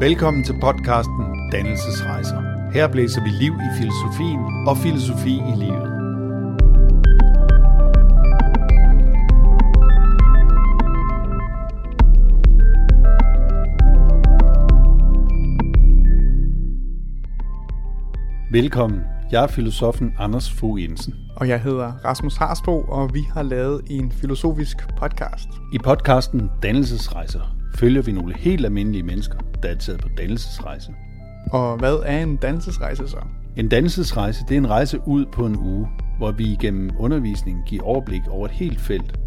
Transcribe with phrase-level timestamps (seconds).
[0.00, 2.70] Velkommen til podcasten Dannelsesrejser.
[2.72, 5.88] Her blæser vi liv i filosofien og filosofi i livet.
[18.52, 19.00] Velkommen.
[19.32, 21.14] Jeg er filosofen Anders Fogh Jensen.
[21.36, 25.48] Og jeg hedder Rasmus Harsbo, og vi har lavet en filosofisk podcast.
[25.72, 30.92] I podcasten Dannelsesrejser følger vi nogle helt almindelige mennesker, der er taget på dannelsesrejse.
[31.52, 33.18] Og hvad er en dannelsesrejse så?
[33.56, 37.82] En dannelsesrejse det er en rejse ud på en uge, hvor vi igennem undervisning giver
[37.82, 39.18] overblik over et helt felt.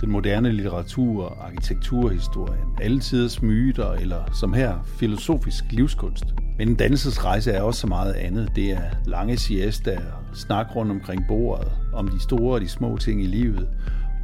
[0.00, 6.24] Den moderne litteratur, arkitekturhistorien, alle tiders myter eller som her filosofisk livskunst.
[6.58, 8.50] Men en dannelsesrejse er også så meget andet.
[8.56, 13.22] Det er lange siestaer, snak rundt omkring bordet, om de store og de små ting
[13.22, 13.68] i livet,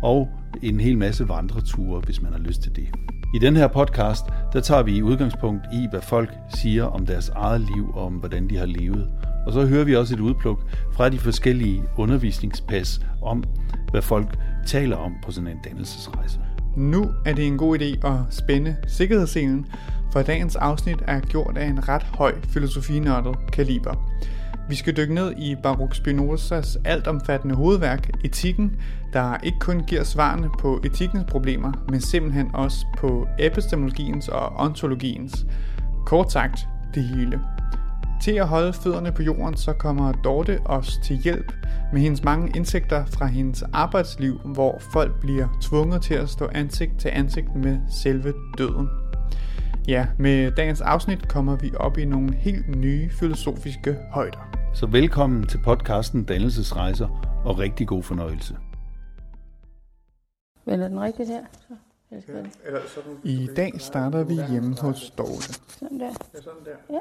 [0.02, 0.28] og
[0.62, 2.88] en hel masse vandreture, hvis man har lyst til det.
[3.34, 7.60] I den her podcast, der tager vi udgangspunkt i, hvad folk siger om deres eget
[7.60, 9.08] liv og om, hvordan de har levet.
[9.46, 13.44] Og så hører vi også et udpluk fra de forskellige undervisningspas om,
[13.90, 16.40] hvad folk taler om på sådan en dannelsesrejse.
[16.76, 19.66] Nu er det en god idé at spænde sikkerhedsscenen,
[20.12, 23.94] for dagens afsnit er gjort af en ret høj filosofinørdet kaliber.
[24.68, 28.76] Vi skal dykke ned i Baruch Spinozas altomfattende hovedværk, Etikken,
[29.12, 35.46] der ikke kun giver svarene på etikkens problemer, men simpelthen også på epistemologiens og ontologiens.
[36.06, 37.40] Kort sagt, det hele.
[38.22, 41.52] Til at holde fødderne på jorden, så kommer Dorte os til hjælp
[41.92, 46.98] med hendes mange indsigter fra hendes arbejdsliv, hvor folk bliver tvunget til at stå ansigt
[46.98, 48.88] til ansigt med selve døden.
[49.88, 54.51] Ja, med dagens afsnit kommer vi op i nogle helt nye filosofiske højder.
[54.74, 57.08] Så velkommen til podcasten Dannelsesrejser
[57.44, 58.56] og rigtig god fornøjelse.
[60.64, 61.44] Vender den rigtigt her?
[61.52, 62.46] Så.
[63.24, 65.52] I dag starter vi hjemme hos Dorte.
[65.68, 66.12] Sådan der.
[66.32, 66.94] sådan der.
[66.94, 66.98] Ja.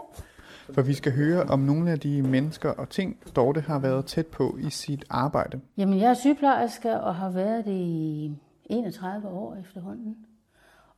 [0.74, 4.28] For vi skal høre om nogle af de mennesker og ting, Dorte har været tæt
[4.28, 5.62] på i sit arbejde.
[5.78, 8.36] Jamen, jeg er sygeplejerske og har været det i
[8.66, 10.18] 31 år efterhånden.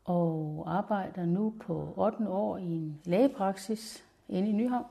[0.06, 4.86] Og arbejder nu på 8 år i en lægepraksis inde i Nyhavn.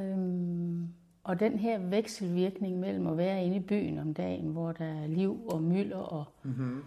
[0.00, 0.88] Øhm,
[1.24, 5.06] og den her vekselvirkning mellem at være inde i byen om dagen, hvor der er
[5.06, 6.82] liv og mylder og mm-hmm.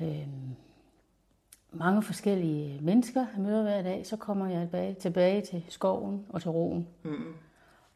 [0.00, 0.56] øhm,
[1.72, 6.42] mange forskellige mennesker, jeg møder hver dag, så kommer jeg tilbage, tilbage til skoven og
[6.42, 6.88] til roen.
[7.02, 7.34] Mm-hmm.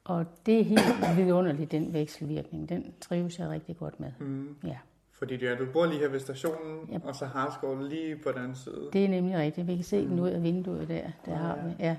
[0.05, 2.69] Og det er helt vidunderligt, den vekselvirkning.
[2.69, 4.13] Den trives jeg rigtig godt med.
[4.21, 4.57] Mm.
[4.65, 4.77] Ja.
[5.13, 7.05] Fordi ja, du bor lige her ved stationen, yep.
[7.05, 8.89] og så har skoven lige på den anden side.
[8.93, 9.67] Det er nemlig rigtigt.
[9.67, 10.09] Vi kan se mm.
[10.09, 11.03] den ud af vinduet der.
[11.27, 11.65] Der Ah, har ja.
[11.65, 11.75] vi.
[11.79, 11.97] Ja.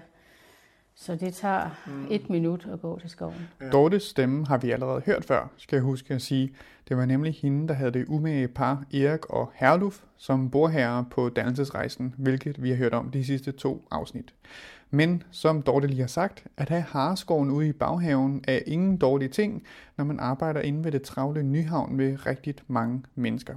[1.01, 2.07] Så det tager Mm.
[2.09, 3.47] et minut at gå til skoven.
[3.61, 3.69] Ja.
[3.69, 6.53] Dortes stemme har vi allerede hørt før, skal jeg huske at sige.
[6.89, 11.29] Det var nemlig hende, der havde det umage par Erik og Herluf som bordherrer på
[11.29, 14.33] dannelsesrejsen, hvilket vi har hørt om de sidste to afsnit.
[14.91, 19.31] Men som Dorte lige har sagt, at have hareskoven ude i baghaven er ingen dårlig
[19.31, 19.63] ting,
[19.97, 23.55] når man arbejder inde ved det travle Nyhavn med rigtig mange mennesker.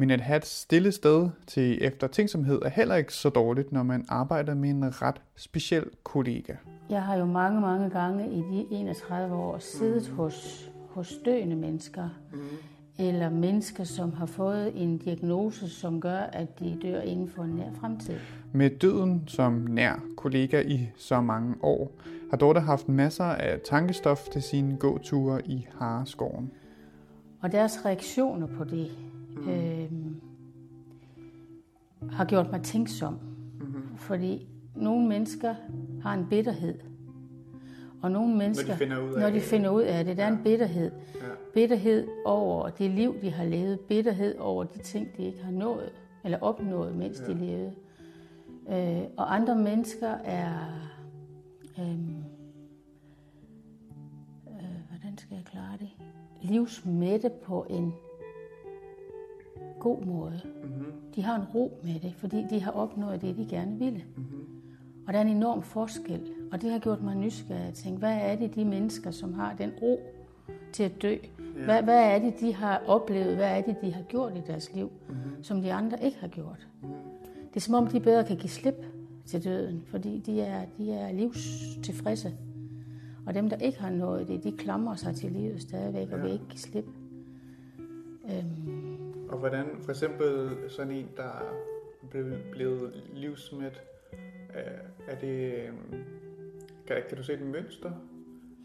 [0.00, 4.04] Men at have et stille sted til eftertænksomhed er heller ikke så dårligt, når man
[4.08, 6.54] arbejder med en ret speciel kollega.
[6.90, 12.08] Jeg har jo mange, mange gange i de 31 år siddet hos, hos døende mennesker.
[12.32, 12.38] Mm.
[12.98, 17.50] Eller mennesker, som har fået en diagnose, som gør, at de dør inden for en
[17.50, 18.14] nær fremtid.
[18.52, 21.92] Med døden som nær kollega i så mange år,
[22.30, 26.50] har Dorte haft masser af tankestof til sine gåture i Hareskoven.
[27.42, 28.90] Og deres reaktioner på det
[29.42, 29.50] mm.
[29.50, 29.90] øh,
[32.10, 33.14] har gjort mig tænksom.
[33.60, 33.96] Mm-hmm.
[33.96, 35.54] Fordi nogle mennesker
[36.02, 36.78] har en bitterhed.
[38.02, 40.42] Og nogle mennesker, finder ud af når de finder ud af det, der er en
[40.44, 40.90] bitterhed.
[41.14, 41.20] Ja.
[41.54, 43.80] Bitterhed over det liv, de har levet.
[43.80, 45.92] Bitterhed over de ting, de ikke har nået
[46.24, 47.32] eller opnået, mens ja.
[47.32, 47.72] de levede.
[48.68, 50.50] Øh, og andre mennesker er...
[51.78, 51.90] Øh,
[54.48, 55.88] øh, hvordan skal jeg klare det?
[56.42, 57.92] Livsmætte på en
[59.80, 60.40] god måde.
[60.62, 60.92] Mm-hmm.
[61.14, 64.04] De har en ro med det, fordi de har opnået det, de gerne ville.
[64.16, 64.46] Mm-hmm.
[65.06, 66.20] Og der er en enorm forskel,
[66.52, 69.54] og det har gjort mig nysgerrig at tænke, hvad er det de mennesker, som har
[69.54, 70.00] den ro
[70.72, 71.16] til at dø?
[71.58, 71.64] Ja.
[71.64, 73.36] Hvad, hvad er det, de har oplevet?
[73.36, 75.42] Hvad er det, de har gjort i deres liv, mm-hmm.
[75.42, 76.68] som de andre ikke har gjort?
[76.82, 76.96] Mm-hmm.
[77.48, 78.86] Det er som om, de bedre kan give slip
[79.26, 82.32] til døden, fordi de er, de er livstilfredse.
[83.26, 86.16] Og dem, der ikke har nået det, de klamrer sig til livet stadigvæk, ja.
[86.16, 86.84] og vil ikke give slip.
[88.24, 88.97] Øhm,
[89.28, 91.54] Og hvordan for eksempel sådan en, der er
[92.10, 93.82] blevet, livsmæt,
[94.56, 94.62] øh,
[95.08, 95.68] er det, øh,
[96.86, 97.90] kan, kan du se et mønster?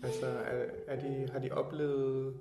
[0.03, 2.33] Altså, er, er de, har de oplevet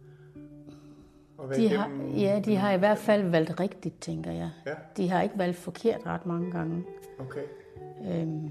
[1.43, 4.51] at være de har, ja, de har i hvert fald valgt rigtigt, tænker jeg.
[4.67, 6.85] Ja, De har ikke valgt forkert ret mange gange.
[7.19, 7.43] okay.
[8.13, 8.51] Øhm,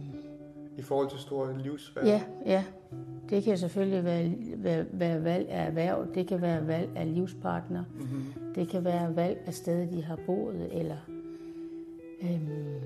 [0.77, 2.07] I forhold til store livsvalg?
[2.07, 2.63] ja, ja.
[3.29, 7.83] Det kan selvfølgelig være, være, være valg af erhverv, det kan være valg af livspartner,
[7.99, 8.33] Mm-hmm.
[8.55, 10.97] Det kan være valg af sted, de har boet, eller
[12.21, 12.81] øhm,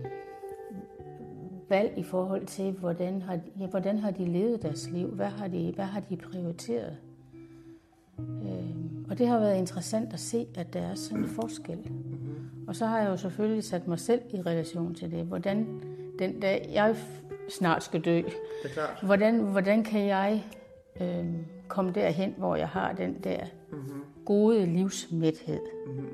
[1.69, 5.47] valg i forhold til, hvordan har, ja, hvordan har de levet deres liv, hvad har
[5.47, 6.97] de, hvad har de prioriteret.
[8.19, 11.91] Øhm, og det har været interessant at se, at der er sådan en forskel.
[12.67, 15.25] Og så har jeg jo selvfølgelig sat mig selv i relation til det.
[15.25, 15.81] Hvordan
[16.19, 16.95] den dag, jeg
[17.49, 18.25] snart skal dø, Det
[18.63, 18.99] er klart.
[19.03, 20.43] hvordan, hvordan kan jeg
[21.01, 23.39] øhm, komme derhen, hvor jeg har den der
[23.71, 24.01] Mm-hmm.
[24.25, 25.59] Gode livsmæthed.
[25.87, 26.07] Mm-hmm.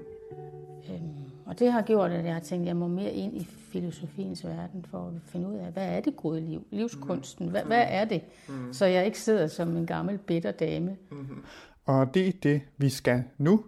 [0.89, 3.45] Øhm, og det har gjort, at jeg har tænkt, at jeg må mere ind i
[3.45, 6.67] filosofiens verden for at finde ud af, hvad er det gode liv?
[6.71, 8.21] Livskunsten, hvad, hvad er det?
[8.49, 8.73] Mm.
[8.73, 10.97] Så jeg ikke sidder som en gammel bitter dame.
[11.11, 11.43] Mm-hmm.
[11.85, 13.63] Og det er det, vi skal nu.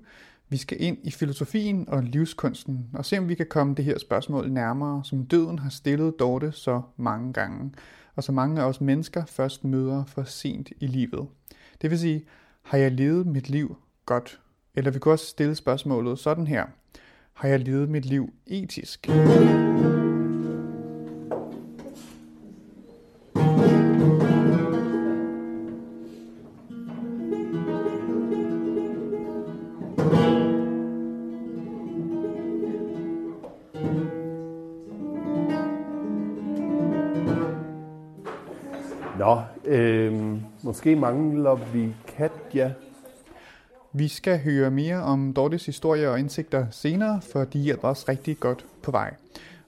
[0.49, 3.99] Vi skal ind i filosofien og livskunsten, og se om vi kan komme det her
[3.99, 7.71] spørgsmål nærmere, som døden har stillet Dorte så mange gange,
[8.15, 11.27] og så mange af os mennesker først møder for sent i livet.
[11.81, 12.25] Det vil sige,
[12.61, 14.39] har jeg levet mit liv godt?
[14.75, 16.65] Eller vi kunne også stille spørgsmålet sådan her.
[17.33, 19.09] Har jeg levet mit liv etisk?
[39.19, 42.71] Nå, øh, måske mangler vi Katja.
[43.95, 48.39] Vi skal høre mere om Dortes historie og indsigter senere, for de hjælper os rigtig
[48.39, 49.13] godt på vej.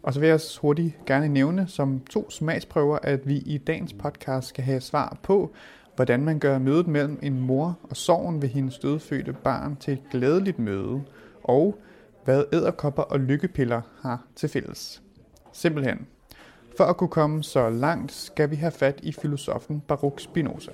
[0.04, 4.48] Og så vil jeg hurtigt gerne nævne som to smagsprøver, at vi i dagens podcast
[4.48, 5.51] skal have svar på,
[5.95, 10.01] hvordan man gør mødet mellem en mor og sorgen ved hendes dødfødte barn til et
[10.12, 11.01] glædeligt møde,
[11.44, 11.78] og
[12.24, 15.01] hvad æderkopper og lykkepiller har til fælles.
[15.54, 16.07] Simpelthen.
[16.78, 20.71] For at kunne komme så langt, skal vi have fat i filosofen Baruch Spinoza.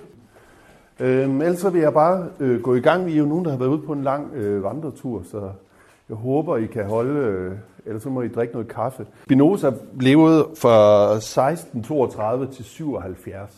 [1.02, 3.06] Øh, ellers vil jeg bare øh, gå i gang.
[3.06, 5.50] Vi er jo nogen, der har været ude på en lang øh, vandretur, så
[6.08, 7.52] jeg håber, I kan holde, øh,
[7.86, 9.06] ellers så må I drikke noget kaffe.
[9.24, 13.50] Spinoza levede fra 1632 til 77.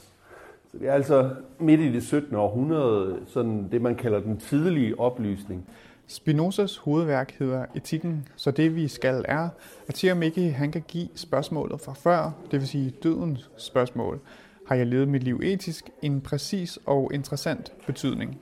[0.72, 2.36] Så det er altså midt i det 17.
[2.36, 5.66] århundrede, sådan det man kalder den tidlige oplysning.
[6.06, 9.48] Spinozas hovedværk hedder Etikken, så det vi skal er,
[9.88, 14.20] at se om ikke han kan give spørgsmålet fra før, det vil sige dødens spørgsmål.
[14.66, 15.90] Har jeg levet mit liv etisk?
[16.02, 18.40] En præcis og interessant betydning.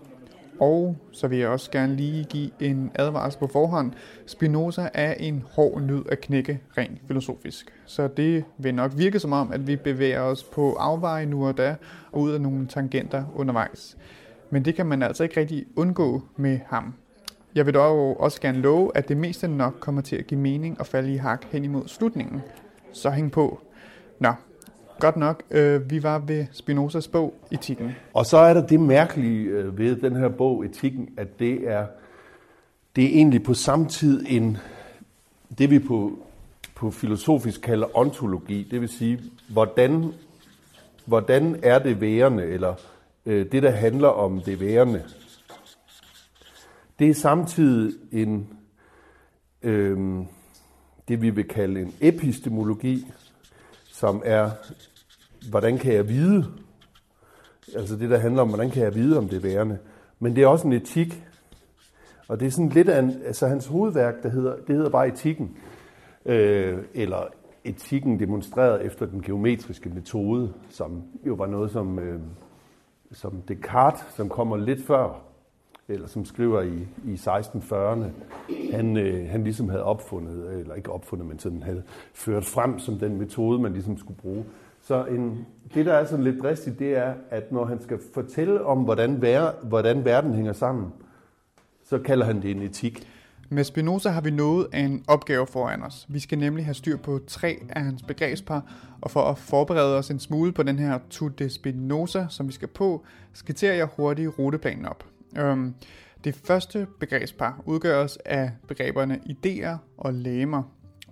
[0.60, 3.92] Og så vil jeg også gerne lige give en advarsel på forhånd.
[4.26, 7.72] Spinoza er en hård nød at knække rent filosofisk.
[7.86, 11.56] Så det vil nok virke som om, at vi bevæger os på afveje nu og
[11.56, 11.76] da,
[12.12, 13.96] og ud af nogle tangenter undervejs.
[14.50, 16.94] Men det kan man altså ikke rigtig undgå med ham.
[17.54, 20.80] Jeg vil dog også gerne love, at det meste nok kommer til at give mening
[20.80, 22.40] og falde i hak hen imod slutningen.
[22.92, 23.60] Så hæng på.
[24.18, 24.32] Nå,
[25.02, 25.42] godt nok.
[25.50, 27.92] Øh, vi var ved Spinozas bog Etikken.
[28.14, 31.86] Og så er der det mærkelige øh, ved den her bog, Etikken, at det er,
[32.96, 34.56] det er egentlig på samme tid en,
[35.58, 36.18] det vi på,
[36.74, 40.12] på filosofisk kalder ontologi, det vil sige, hvordan,
[41.06, 42.74] hvordan er det værende, eller
[43.26, 45.04] øh, det, der handler om det værende.
[46.98, 48.48] Det er samtidig en,
[49.62, 50.24] øh,
[51.08, 53.06] det vi vil kalde en epistemologi,
[53.92, 54.50] som er,
[55.50, 56.46] hvordan kan jeg vide,
[57.76, 59.78] altså det, der handler om, hvordan kan jeg vide, om det er værende.
[60.18, 61.24] Men det er også en etik,
[62.28, 65.08] og det er sådan lidt af en, altså hans hovedværk, der hedder, det hedder bare
[65.08, 65.56] etikken,
[66.26, 67.26] øh, eller
[67.64, 72.20] etikken demonstreret efter den geometriske metode, som jo var noget, som, øh,
[73.12, 75.22] som Descartes, som kommer lidt før,
[75.88, 78.04] eller som skriver i, i 1640'erne,
[78.72, 81.82] han, øh, han ligesom havde opfundet, eller ikke opfundet, men sådan havde
[82.14, 84.44] ført frem som den metode, man ligesom skulle bruge.
[84.82, 88.64] Så en, det, der er sådan lidt dristigt, det er, at når han skal fortælle
[88.64, 90.92] om, hvordan, vær, hvordan verden hænger sammen,
[91.84, 93.08] så kalder han det en etik.
[93.48, 96.06] Med Spinoza har vi noget af en opgave foran os.
[96.08, 98.64] Vi skal nemlig have styr på tre af hans begrebspar,
[99.00, 102.52] og for at forberede os en smule på den her to de Spinoza, som vi
[102.52, 105.04] skal på, skitserer jeg hurtigt ruteplanen op.
[105.38, 105.74] Øhm,
[106.24, 110.62] det første begrebspar udgøres af begreberne idéer og læmer,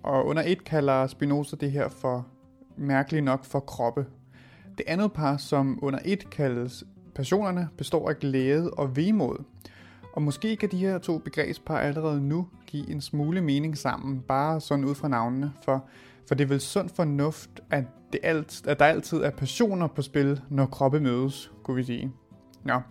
[0.03, 2.27] og under et kalder Spinoza det her for
[2.81, 4.05] mærkeligt nok for kroppe.
[4.77, 6.83] Det andet par, som under et kaldes
[7.15, 9.37] passionerne, består af glæde og vemod.
[10.13, 14.61] Og måske kan de her to begrebspar allerede nu give en smule mening sammen, bare
[14.61, 15.85] sådan ud fra navnene, for,
[16.27, 17.83] for det er vel sund fornuft, at,
[18.13, 22.11] det alt, at der altid er passioner på spil, når kroppe mødes, kunne vi sige.
[22.63, 22.81] Nå,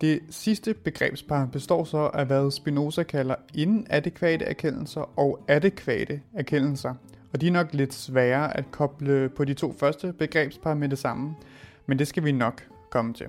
[0.00, 6.94] det sidste begrebspar består så af, hvad Spinoza kalder inadekvate erkendelser og adekvate erkendelser
[7.32, 10.98] og de er nok lidt sværere at koble på de to første begrebspar med det
[10.98, 11.34] samme,
[11.86, 13.26] men det skal vi nok komme til.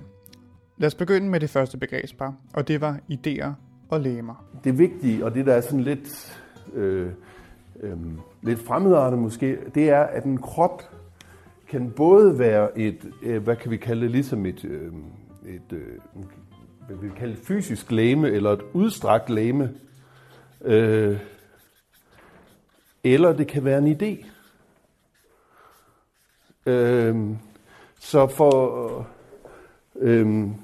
[0.78, 3.50] Lad os begynde med det første begrebspar, og det var idéer
[3.88, 4.44] og læmer.
[4.64, 6.38] Det vigtige, og det der er sådan lidt,
[6.74, 7.10] øh,
[7.80, 7.96] øh,
[8.42, 10.82] lidt fremmedartet måske, det er, at en krop
[11.68, 14.92] kan både være et, øh, hvad kan vi kalde det, ligesom et, øh,
[15.46, 16.24] et øh,
[16.86, 19.70] hvad vi kalde et fysisk læme, eller et udstrakt læme,
[20.64, 21.18] øh,
[23.04, 24.26] eller det kan være en idé.
[26.66, 27.36] Øhm,
[27.98, 29.06] så for,
[29.96, 30.54] Øhm,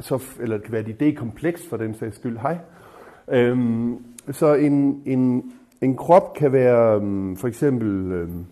[0.00, 2.38] så, eller det kan være et idékompleks for den sags skyld.
[2.38, 2.58] Hej.
[3.28, 8.46] Øhm, så en, en, en krop kan være øhm, for eksempel øhm,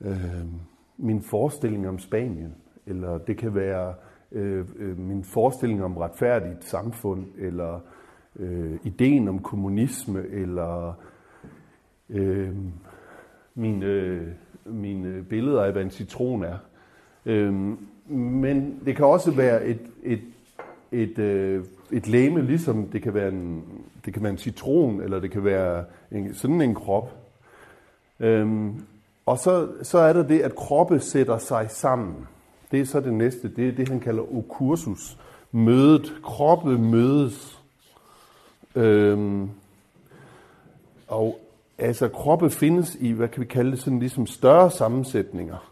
[0.00, 0.50] øhm,
[0.96, 2.54] min forestilling om Spanien,
[2.86, 3.94] eller det kan være
[4.32, 7.80] øh, øh, min forestilling om retfærdigt samfund, eller
[8.36, 10.94] øh, ideen om kommunisme, eller
[12.10, 12.54] Øhm, øh,
[13.54, 14.26] mine, øh,
[14.64, 16.56] mine billeder af, hvad en citron er.
[17.26, 17.54] Øh,
[18.08, 20.22] men det kan også være et, et,
[20.92, 23.64] et, øh, et læme, ligesom det kan være en,
[24.04, 27.16] det kan være en citron, eller det kan være en, sådan en krop.
[28.20, 28.70] Øh,
[29.26, 32.26] og så, så er der det, at kroppe sætter sig sammen.
[32.70, 33.48] Det er så det næste.
[33.48, 35.18] Det er det, han kalder okursus.
[35.52, 36.14] Mødet.
[36.22, 37.62] Kroppe mødes.
[38.74, 39.50] Øhm,
[41.08, 41.38] og
[41.78, 45.70] altså kroppe findes i, hvad kan vi kalde det, sådan ligesom større sammensætninger.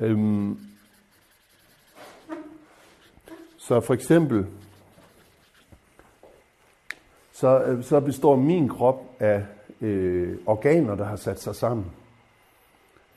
[0.00, 0.58] Øhm,
[3.56, 4.46] så for eksempel,
[7.32, 9.44] så, øh, så består min krop af
[9.80, 11.86] øh, organer, der har sat sig sammen.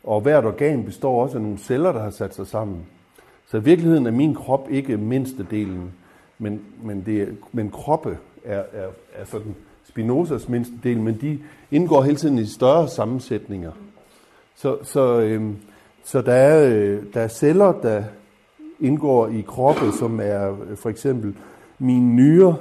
[0.04, 2.86] Og hvert organ består også af nogle celler, der har sat sig sammen.
[3.48, 5.94] Så i virkeligheden er min krop ikke mindste delen,
[6.38, 11.40] men, men, det, men kroppe er, er, er sådan Spinozas mindste del, men de
[11.72, 13.72] indgår hele tiden i større sammensætninger.
[14.56, 15.52] Så, så, øh,
[16.04, 18.04] så der, er, øh, der er celler, der
[18.80, 21.36] indgår i kroppen, som er øh, for eksempel
[21.80, 22.56] min nyre,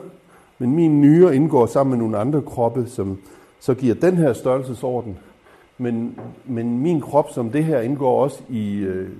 [0.58, 3.18] men min nyre indgår sammen med nogle andre kroppe, som
[3.60, 5.18] så giver den her størrelsesorden.
[5.78, 9.10] Men, men min krop som det her indgår også i, øh,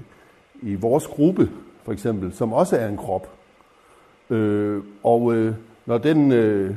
[0.63, 1.51] i vores gruppe,
[1.83, 3.29] for eksempel, som også er en krop.
[4.31, 5.55] Øh, og øh,
[5.87, 6.75] når den, øh,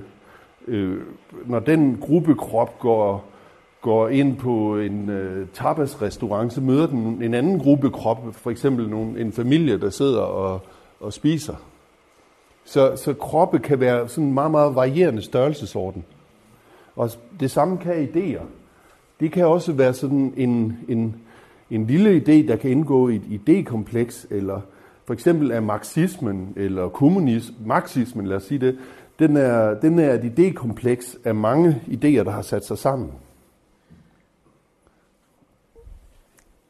[0.67, 1.01] øh,
[1.45, 3.25] når den gruppekrop går,
[3.81, 9.19] går ind på en øh, tapasrestaurant, så møder den en anden gruppekrop, for eksempel nogle,
[9.21, 10.61] en familie, der sidder og,
[10.99, 11.55] og spiser.
[12.65, 16.05] Så, så kroppe kan være sådan en meget, meget varierende størrelsesorden.
[16.95, 18.43] Og det samme kan idéer.
[19.19, 21.15] Det kan også være sådan en, en,
[21.71, 24.61] en lille idé, der kan indgå i et idékompleks, eller
[25.05, 28.77] for eksempel er marxismen, eller kommunismen, marxismen, lad os sige det,
[29.19, 33.11] den er, den er et idékompleks af mange idéer, der har sat sig sammen.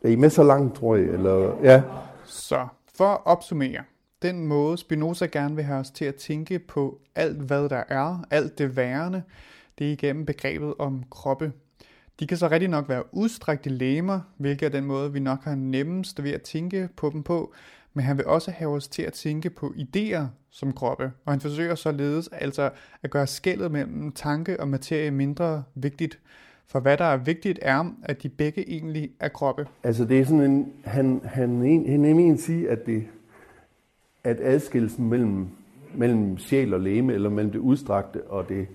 [0.03, 1.05] Er I med så langt, tror jeg?
[1.05, 1.81] Eller, ja.
[2.25, 3.83] Så for at opsummere,
[4.21, 8.25] den måde Spinoza gerne vil have os til at tænke på alt, hvad der er,
[8.31, 9.23] alt det værende,
[9.79, 11.51] det er igennem begrebet om kroppe.
[12.19, 15.55] De kan så rigtig nok være udstrakte lemmer, hvilket er den måde, vi nok har
[15.55, 17.53] nemmest ved at tænke på dem på,
[17.93, 21.39] men han vil også have os til at tænke på idéer som kroppe, og han
[21.39, 22.69] forsøger således altså
[23.03, 26.19] at gøre skældet mellem tanke og materie mindre vigtigt.
[26.67, 29.67] For hvad der er vigtigt er, at de begge egentlig er kroppe.
[29.83, 33.03] Altså det er sådan en, han, han, han, han nemlig sige, at, det,
[34.23, 35.47] at adskillelsen mellem,
[35.95, 38.67] mellem sjæl og læme, eller mellem det udstrakte og det,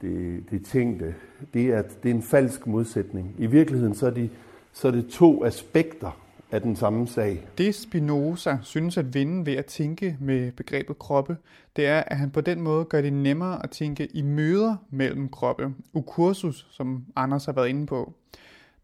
[0.00, 1.14] det, det tænkte,
[1.54, 3.34] det er, det er en falsk modsætning.
[3.38, 4.30] I virkeligheden så er, de,
[4.72, 6.20] så er det to aspekter
[6.52, 7.48] af den samme sag.
[7.58, 11.36] Det Spinoza synes at vinde ved at tænke med begrebet kroppe,
[11.76, 15.28] det er, at han på den måde gør det nemmere at tænke i møder mellem
[15.28, 15.74] kroppe.
[15.92, 18.14] Ukursus, som Anders har været inde på.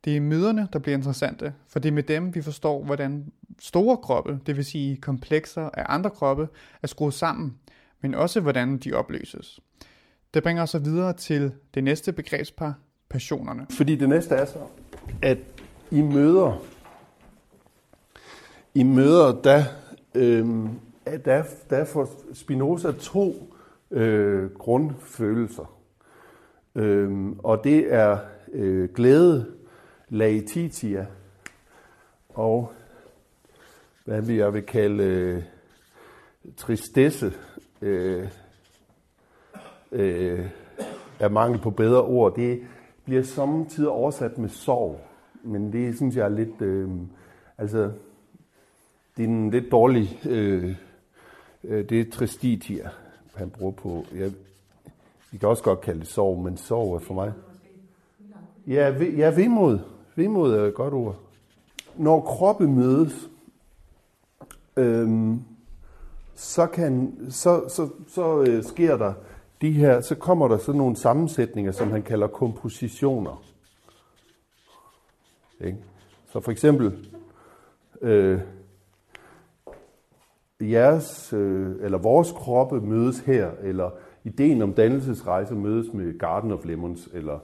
[0.05, 3.97] Det er møderne, der bliver interessante, for det er med dem, vi forstår, hvordan store
[3.97, 6.49] kroppe, det vil sige komplekser af andre kroppe,
[6.83, 7.55] er skruet sammen,
[8.01, 9.61] men også hvordan de opløses.
[10.35, 12.75] Det bringer os så videre til det næste begrebspar,
[13.09, 13.67] passionerne.
[13.71, 14.59] Fordi det næste er så,
[15.23, 15.39] at
[15.91, 16.63] i møder,
[18.77, 19.65] i møder, der,
[20.15, 20.47] øh,
[21.25, 23.55] der, der får Spinoza to
[23.91, 25.79] øh, grundfølelser.
[26.75, 28.19] Øh, og det er
[28.53, 29.47] øh, glæde,
[30.09, 31.07] laetitia,
[32.29, 32.73] og
[34.05, 35.43] hvad vi jeg vil kalde øh,
[36.57, 37.33] tristesse,
[37.83, 38.29] øh,
[39.93, 40.47] øh,
[41.21, 42.37] er mangel på bedre ord.
[42.37, 42.61] Det
[43.05, 45.01] bliver samtidig oversat med sorg,
[45.43, 46.91] men det synes jeg er lidt, øh,
[47.59, 47.91] altså,
[49.17, 50.77] det er en lidt dårlig, øh,
[51.65, 52.91] øh, det er tristitia,
[53.35, 54.33] han bruger på, jeg,
[55.31, 57.33] vi kan også godt kalde det sorg, men sorg er for mig.
[58.67, 59.79] Ja, ve, ja vemod.
[60.15, 61.17] Vemod er et godt ord.
[61.97, 63.31] Når kroppe mødes,
[64.77, 65.43] øhm,
[66.35, 69.13] så, kan, så, så, så øh, sker der
[69.61, 73.45] de her, så kommer der sådan nogle sammensætninger, som han kalder kompositioner.
[75.61, 75.79] Ikke?
[76.33, 77.09] Så for eksempel,
[78.03, 78.41] øh,
[80.61, 83.91] jeres, øh, eller vores kroppe mødes her, eller
[84.25, 87.39] ideen om dannelsesrejse mødes med Garden of Lemons, eller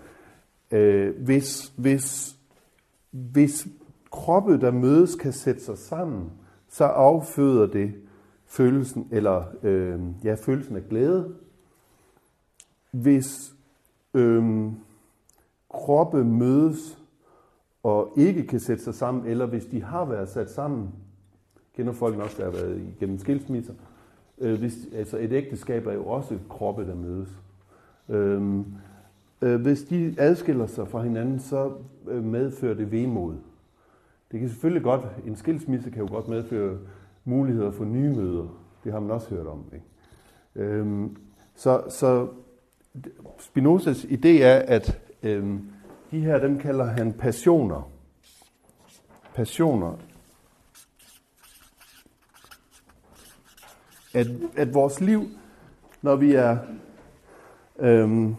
[0.70, 2.36] øh, hvis, hvis,
[3.10, 3.66] hvis
[4.10, 6.30] kroppe, der mødes, kan sætte sig sammen,
[6.68, 7.94] så afføder det
[8.46, 11.34] følelsen, eller øh, ja, følelsen af glæde.
[12.90, 13.54] Hvis
[14.14, 14.72] øh,
[15.70, 16.98] kroppe mødes
[17.82, 20.88] og ikke kan sætte sig sammen, eller hvis de har været sat sammen,
[21.76, 23.74] kender folk også, der har været igennem skilsmisser,
[24.38, 27.28] øh, hvis, altså et ægteskab er jo også kroppe, der mødes.
[28.08, 28.64] Øhm,
[29.42, 31.72] øh, hvis de adskiller sig fra hinanden, så
[32.08, 33.34] øh, medfører det vemod.
[34.32, 36.78] Det kan selvfølgelig godt, en skilsmisse kan jo godt medføre
[37.24, 38.48] muligheder for nye møder.
[38.84, 39.64] Det har man også hørt om.
[39.72, 39.86] Ikke?
[40.56, 41.16] Øhm,
[41.54, 42.28] så, så
[43.38, 45.60] Spinozas idé er, at øhm,
[46.10, 47.90] de her, dem kalder han passioner.
[49.34, 49.98] Passioner.
[54.14, 54.26] At,
[54.56, 55.28] at vores liv,
[56.02, 56.58] når vi er,
[57.78, 58.36] øhm,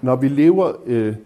[0.00, 1.16] når vi lever øh,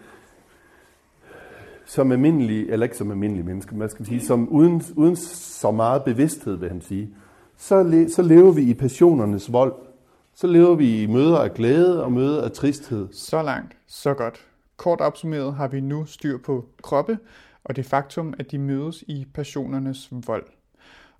[1.87, 6.04] som almindelige, eller ikke som almindelige mennesker, man skal sige, som uden, uden så meget
[6.04, 7.14] bevidsthed, vil han sige,
[7.56, 9.75] så, le, så lever vi i passionernes vold.
[10.35, 13.09] Så lever vi i møder af glæde og møder af tristhed.
[13.12, 14.47] Så langt, så godt.
[14.76, 17.18] Kort opsummeret har vi nu styr på kroppe
[17.64, 20.47] og det faktum, at de mødes i passionernes vold.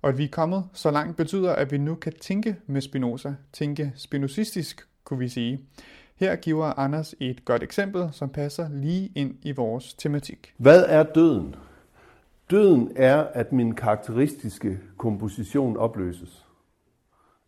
[0.07, 3.33] Og at vi er kommet så langt betyder, at vi nu kan tænke med Spinoza,
[3.53, 5.59] tænke spinozistisk, kunne vi sige.
[6.15, 10.53] Her giver Anders et godt eksempel, som passer lige ind i vores tematik.
[10.57, 11.55] Hvad er døden?
[12.51, 16.45] Døden er, at min karakteristiske komposition opløses.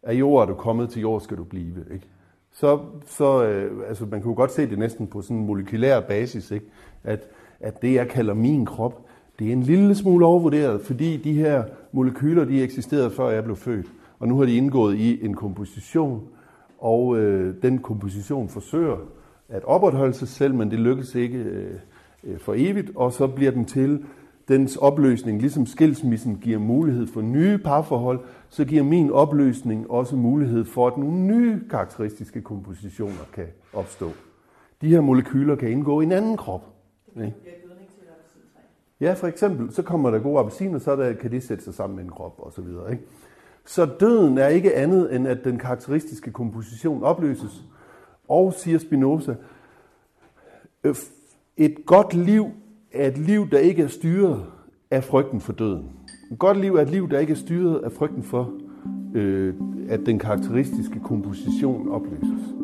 [0.03, 1.85] Af jord er du kommet, til jord skal du blive.
[1.91, 2.07] Ikke?
[2.51, 5.99] Så, så øh, altså man kan jo godt se det næsten på sådan en molekylær
[5.99, 6.65] basis, ikke?
[7.03, 7.27] At,
[7.59, 9.05] at det, jeg kalder min krop,
[9.39, 13.55] det er en lille smule overvurderet, fordi de her molekyler, de eksisterede før jeg blev
[13.55, 13.85] født.
[14.19, 16.21] Og nu har de indgået i en komposition,
[16.77, 18.97] og øh, den komposition forsøger
[19.49, 21.73] at opretholde sig selv, men det lykkes ikke øh,
[22.23, 24.03] øh, for evigt, og så bliver den til
[24.47, 30.65] dens opløsning, ligesom skilsmissen giver mulighed for nye parforhold, så giver min opløsning også mulighed
[30.65, 34.11] for, at nogle nye karakteristiske kompositioner kan opstå.
[34.81, 36.65] De her molekyler kan indgå i en anden krop.
[37.15, 37.33] Ikke?
[39.01, 41.95] Ja, for eksempel, så kommer der gode appelsiner, så der, kan de sætte sig sammen
[41.95, 42.67] med en krop osv.
[42.91, 43.03] Ikke?
[43.65, 47.63] Så døden er ikke andet end, at den karakteristiske komposition opløses.
[48.27, 49.35] Og, siger Spinoza,
[50.83, 50.95] øh,
[51.57, 52.45] et godt liv
[52.91, 54.45] er et liv, der ikke er styret
[54.91, 55.89] af frygten for døden.
[56.31, 58.53] Et godt liv er et liv, der ikke er styret af frygten for,
[59.15, 59.53] øh,
[59.89, 62.58] at den karakteristiske komposition opløses.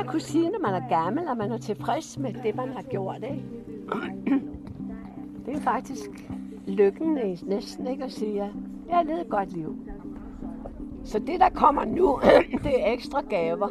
[0.00, 2.82] At kunne sige, når man er gammel, og man er tilfreds med det, man har
[2.82, 3.22] gjort.
[3.22, 3.44] Ikke?
[5.46, 6.10] Det er faktisk
[6.66, 8.50] lykken næsten ikke at sige, at
[8.88, 9.76] jeg har levet et godt liv.
[11.04, 12.20] Så det, der kommer nu,
[12.64, 13.68] det er ekstra gaver.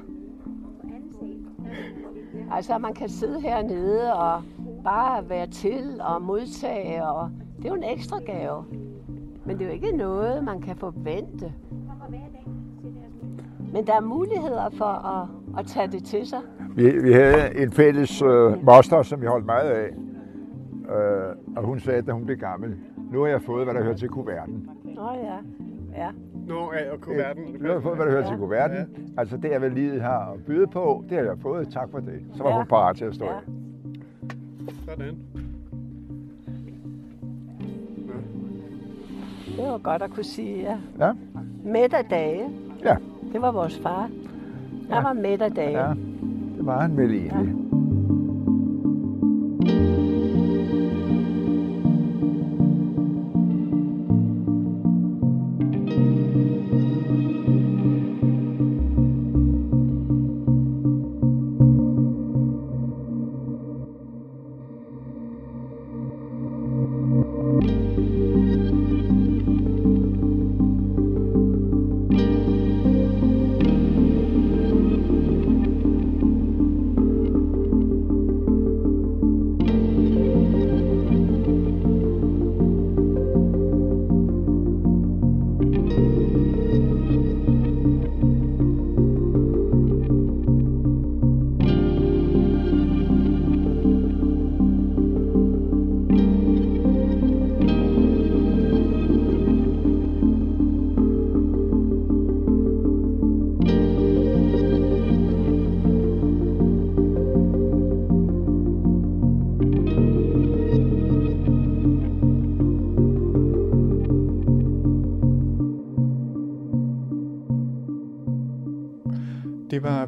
[2.51, 4.41] Altså, man kan sidde hernede og
[4.83, 8.65] bare være til og modtage, og det er jo en ekstra gave.
[9.45, 11.53] Men det er jo ikke noget, man kan forvente.
[13.73, 15.27] Men der er muligheder for at
[15.57, 16.39] at tage det til sig?
[16.75, 19.89] Vi, vi havde en fælles øh, moster, som vi holdt meget af.
[20.95, 22.75] Øh, og hun sagde, da hun blev gammel,
[23.11, 24.69] nu har jeg fået, hvad der hører til kuverten.
[24.83, 25.37] Nå ja,
[25.97, 26.09] ja.
[26.47, 27.43] Nå, ja, og kuverten.
[27.59, 28.29] Nu har jeg fået, hvad der hører ja.
[28.29, 28.77] til kuverten.
[28.77, 28.83] Ja.
[29.17, 31.67] Altså det, jeg vel livet har at byde på, det har jeg fået.
[31.71, 32.21] Tak for det.
[32.33, 32.57] Så var ja.
[32.57, 33.31] hun parat til at stå ja.
[34.85, 35.17] Sådan.
[39.57, 40.77] Det var godt at kunne sige, ja.
[40.99, 41.13] Ja.
[41.63, 42.49] Midt af dage.
[42.83, 42.95] Ja.
[43.33, 44.09] Det var vores far.
[44.89, 45.71] Han var midt af dagen.
[45.71, 45.93] Ja,
[46.57, 47.55] det var han vel egentlig.
[47.71, 47.76] Ja.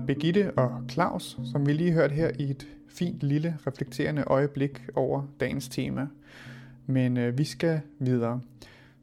[0.10, 5.24] Begitte og Claus, som vi lige hørte her i et fint lille reflekterende øjeblik over
[5.40, 6.08] dagens tema.
[6.86, 8.42] Men øh, vi skal videre.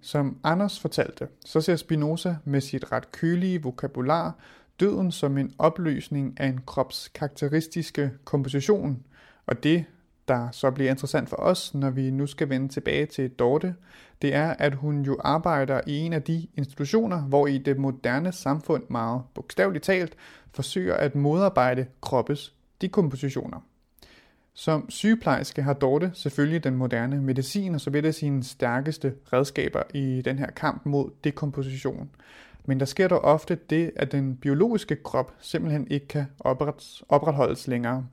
[0.01, 4.39] Som Anders fortalte, så ser Spinoza med sit ret kølige vokabular
[4.81, 9.03] døden som en opløsning af en krops karakteristiske komposition,
[9.47, 9.85] og det,
[10.29, 13.75] der så bliver interessant for os, når vi nu skal vende tilbage til Dorte,
[14.23, 18.33] det er, at hun jo arbejder i en af de institutioner, hvor i det moderne
[18.33, 20.17] samfund meget bogstaveligt talt
[20.57, 23.61] forsøger at modarbejde kroppes dekompositioner.
[24.55, 29.83] Som sygeplejerske har Dorte selvfølgelig den moderne medicin og så vidt det sine stærkeste redskaber
[29.95, 32.11] i den her kamp mod dekomposition.
[32.65, 36.27] Men der sker dog ofte det, at den biologiske krop simpelthen ikke kan
[37.09, 38.07] opretholdes længere,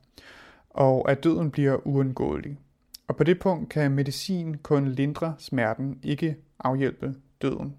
[0.69, 2.59] og at døden bliver uundgåelig.
[3.07, 7.75] Og på det punkt kan medicin kun lindre smerten, ikke afhjælpe døden.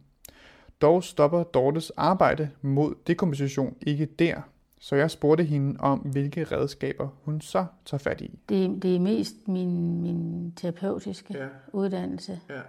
[0.80, 4.40] Dog stopper Dortes arbejde mod dekomposition ikke der,
[4.84, 8.38] så jeg spurgte hende om, hvilke redskaber hun så tager fat i.
[8.48, 11.48] Det, det er mest min, min terapeutiske ja.
[11.72, 12.40] uddannelse.
[12.48, 12.60] Ja.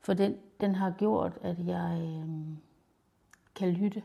[0.00, 2.28] For den, den har gjort, at jeg øh,
[3.54, 4.02] kan lytte.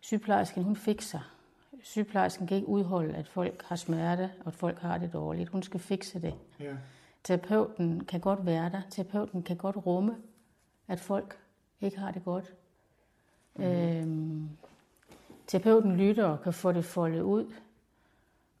[0.00, 1.34] Sygeplejersken, hun fikser.
[1.82, 5.48] Sygeplejersken kan ikke udholde, at folk har smerte, og at folk har det dårligt.
[5.48, 6.34] Hun skal fikse det.
[6.60, 6.76] Ja.
[7.24, 8.82] Terapeuten kan godt være der.
[8.90, 10.16] Terapeuten kan godt rumme,
[10.88, 11.38] at folk
[11.80, 12.54] ikke har det godt.
[13.56, 13.64] Mm.
[13.64, 14.48] Øhm,
[15.52, 17.52] terapeuten lytter og kan få det foldet ud,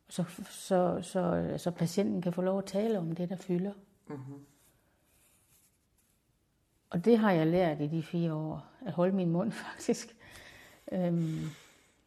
[0.08, 3.72] så, så, så, så patienten kan få lov at tale om det, der fylder.
[4.06, 4.44] Mm-hmm.
[6.90, 10.16] Og det har jeg lært i de fire år, at holde min mund faktisk.
[10.92, 11.44] Øhm,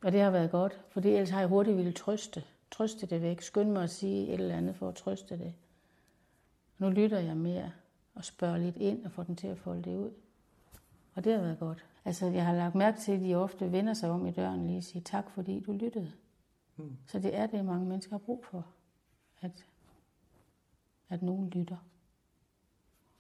[0.04, 2.44] og det har været godt, for det ellers har jeg hurtigt ville trøste.
[2.72, 3.42] Trøste det væk.
[3.42, 5.54] Skynde mig at sige et eller andet for at trøste det.
[6.78, 7.72] Nu lytter jeg mere
[8.16, 10.12] og spørger lidt ind og får den til at folde det ud.
[11.16, 11.86] Og det har været godt.
[12.06, 14.78] Altså, jeg har lagt mærke til, at de ofte vender sig om i døren lige
[14.78, 16.12] og siger tak, fordi du lyttede.
[16.78, 16.98] Mm.
[17.08, 18.68] Så det er det, mange mennesker har brug for,
[19.42, 19.66] at,
[21.10, 21.78] at nogen lytter.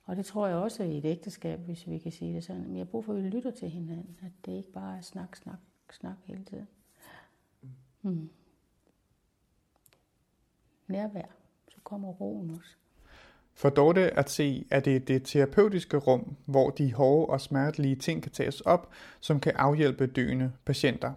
[0.06, 2.62] Og det tror jeg også i et ægteskab, hvis vi kan sige det sådan.
[2.62, 4.19] Men jeg har brug for, at vi lytter til hinanden.
[4.21, 5.60] At det ikke bare er snak, snak,
[5.91, 6.67] snak hele tiden.
[8.02, 8.30] Mm.
[10.88, 11.36] Nærvær.
[11.67, 12.76] Så kommer roen også.
[13.58, 17.96] For Dorte at se, at det er det terapeutiske rum, hvor de hårde og smertelige
[17.96, 18.89] ting kan tages op,
[19.20, 21.12] som kan afhjælpe døende patienter.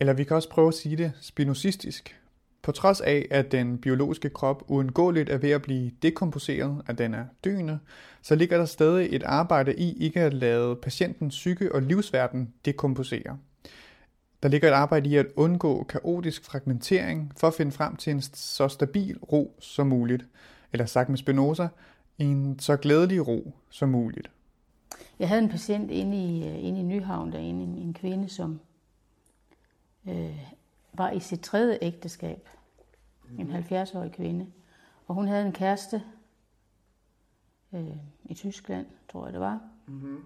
[0.00, 2.20] Eller vi kan også prøve at sige det spinozistisk.
[2.62, 7.14] På trods af, at den biologiske krop uundgåeligt er ved at blive dekomposeret, at den
[7.14, 7.78] er døende,
[8.22, 13.38] så ligger der stadig et arbejde i ikke at lade patientens psyke og livsverden dekomposere.
[14.42, 18.22] Der ligger et arbejde i at undgå kaotisk fragmentering for at finde frem til en
[18.22, 20.24] så stabil ro som muligt–
[20.72, 21.68] eller sagt med Spinoza,
[22.18, 24.30] en så glædelig ro som muligt.
[25.18, 28.60] Jeg havde en patient inde i, øh, inde i Nyhavn, derinde, en, en kvinde, som
[30.08, 30.50] øh,
[30.92, 32.48] var i sit tredje ægteskab.
[33.38, 34.46] En 70-årig kvinde.
[35.06, 36.02] Og hun havde en kæreste
[37.72, 39.60] øh, i Tyskland, tror jeg det var.
[39.86, 40.24] Mm-hmm.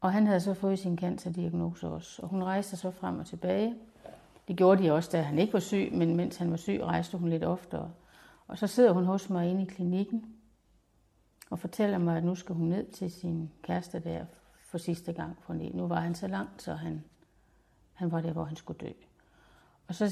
[0.00, 2.22] Og han havde så fået sin cancerdiagnose også.
[2.22, 3.74] Og hun rejste så frem og tilbage.
[4.48, 7.18] Det gjorde de også, da han ikke var syg, men mens han var syg, rejste
[7.18, 7.90] hun lidt oftere.
[8.50, 10.34] Og så sidder hun hos mig inde i klinikken
[11.50, 14.24] og fortæller mig, at nu skal hun ned til sin kæreste der
[14.60, 15.42] for sidste gang.
[15.42, 17.04] For nu var han så langt, så han,
[17.92, 18.92] han var der, hvor han skulle dø.
[19.88, 20.10] Og så,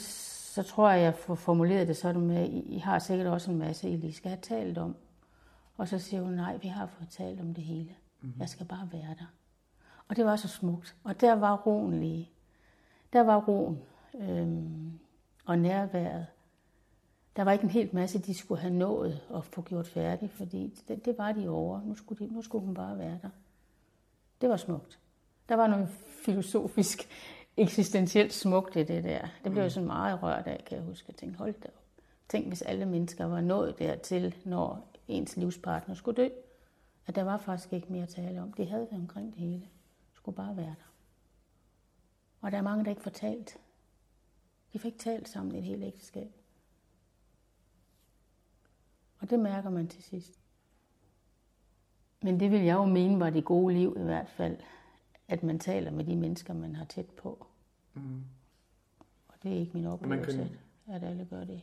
[0.55, 3.59] så tror jeg, jeg får formuleret det sådan med, at I har sikkert også en
[3.59, 4.97] masse, I lige skal have talt om.
[5.77, 7.95] Og så siger hun, nej, vi har fået talt om det hele.
[8.21, 8.41] Mm-hmm.
[8.41, 9.27] Jeg skal bare være der.
[10.09, 10.97] Og det var så smukt.
[11.05, 12.31] Og der var roen lige.
[13.13, 13.83] Der var roen
[14.15, 14.99] øhm,
[15.47, 16.27] og nærværet.
[17.37, 20.75] Der var ikke en helt masse, de skulle have nået at få gjort færdigt, fordi
[20.89, 21.81] det, det var de over.
[21.85, 23.31] Nu skulle, de, nu skulle hun bare være der.
[24.41, 24.99] Det var smukt.
[25.49, 25.89] Der var noget
[26.25, 27.09] filosofisk,
[27.57, 29.29] eksistentielt smukt i det der.
[29.45, 31.05] Det blev jeg sådan meget rørt af, kan jeg huske.
[31.09, 31.83] Jeg tænkte, hold da op.
[32.29, 36.29] Tænk, hvis alle mennesker var nået dertil, når ens livspartner skulle dø.
[37.07, 38.53] At der var faktisk ikke mere at tale om.
[38.53, 39.69] De havde det omkring det hele.
[40.15, 40.93] skulle bare være der.
[42.41, 43.59] Og der er mange, der ikke får talt.
[44.73, 46.38] De fik talt sammen i et helt ægteskab.
[49.21, 50.33] Og det mærker man til sidst.
[52.23, 54.57] Men det vil jeg jo mene var det gode liv i hvert fald,
[55.29, 57.47] at man taler med de mennesker, man har tæt på.
[57.95, 58.23] Mm.
[59.29, 60.49] Og det er ikke min oplevelse,
[60.87, 60.95] kan...
[60.95, 61.61] at alle gør det.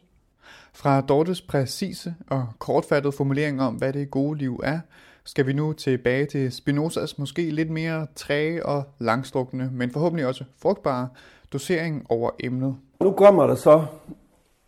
[0.74, 4.80] Fra Dortes præcise og kortfattede formulering om, hvad det gode liv er,
[5.24, 10.44] skal vi nu tilbage til Spinozas måske lidt mere træge og langstrukne, men forhåbentlig også
[10.58, 11.10] frugtbare
[11.54, 12.78] dosering over emnet.
[13.02, 13.86] Nu kommer der så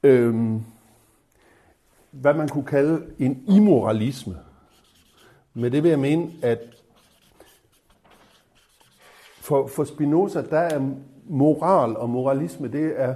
[0.03, 0.63] øhm,
[2.11, 4.37] hvad man kunne kalde en immoralisme.
[5.53, 6.59] Med det vil jeg mene, at
[9.47, 10.91] for, for Spinoza, der er
[11.29, 13.15] moral og moralisme, det er,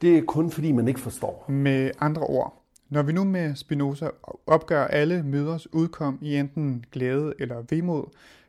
[0.00, 1.44] det er kun fordi, man ikke forstår.
[1.48, 4.08] Med andre ord, når vi nu med Spinoza
[4.46, 8.04] opgør alle møders udkom i enten glæde eller vemod,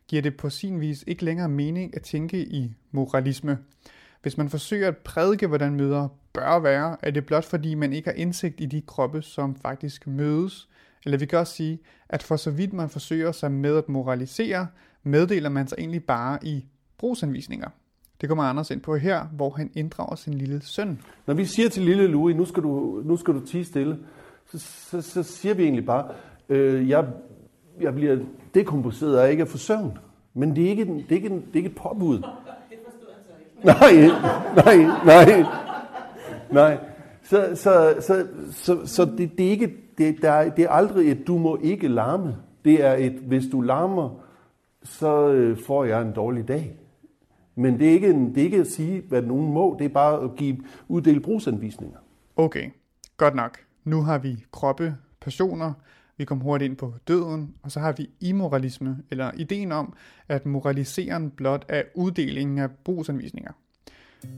[0.08, 3.58] giver det på sin vis ikke længere mening at tænke i moralisme.
[4.22, 8.10] Hvis man forsøger at prædike, hvordan møder bør være, er det blot fordi, man ikke
[8.10, 10.70] har indsigt i de kroppe, som faktisk mødes.
[11.06, 11.80] Eller vi kan også sige,
[12.10, 14.68] at for så vidt man forsøger sig med at moralisere,
[15.04, 16.66] meddeler man sig egentlig bare i
[16.98, 17.70] brugsanvisninger.
[18.22, 21.02] Det kommer Anders ind på her, hvor han inddrager sin lille søn.
[21.28, 24.00] Når vi siger til lille Louis, nu skal du, nu skal du tige stille,
[24.52, 26.08] så, så, så siger vi egentlig bare,
[26.50, 27.08] øh, jeg,
[27.82, 28.18] jeg bliver
[28.54, 29.98] dekomposeret af ikke at få søvn.
[30.34, 32.18] Men det er ikke, det er ikke, det er ikke et påbud.
[32.18, 32.24] Det
[32.86, 33.49] forstod han så ikke.
[33.64, 33.94] Nej,
[34.56, 35.46] nej, nej.
[36.52, 36.78] Nej.
[37.24, 41.12] Så, så, så, så, så det, det, er ikke, det, der er, det er aldrig
[41.12, 42.36] et, du må ikke larme.
[42.66, 44.24] Det er et, hvis du larmer,
[44.84, 46.76] så øh, får jeg en dårlig dag.
[47.56, 49.90] Men det er, ikke en, det er ikke at sige, hvad nogen må, det er
[49.90, 51.98] bare at give, uddele brugsanvisninger.
[52.36, 52.70] Okay,
[53.18, 53.58] godt nok.
[53.84, 55.74] Nu har vi kroppe, personer,
[56.20, 59.94] vi kom hurtigt ind på døden, og så har vi immoralisme, eller ideen om,
[60.30, 63.52] at moraliseren blot er uddelingen af brugsanvisninger.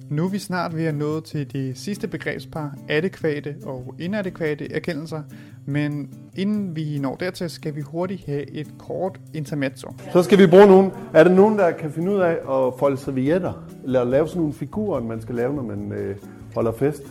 [0.09, 5.23] Nu er vi snart ved at nå til det sidste begrebspar, adekvate og inadekvate erkendelser,
[5.65, 9.93] men inden vi når dertil, skal vi hurtigt have et kort intermezzo.
[10.13, 10.91] Så skal vi bruge nogen.
[11.13, 13.67] Er der nogen, der kan finde ud af at folde servietter?
[13.83, 16.15] Eller lave sådan nogle figurer, man skal lave, når man øh,
[16.55, 17.03] holder fest?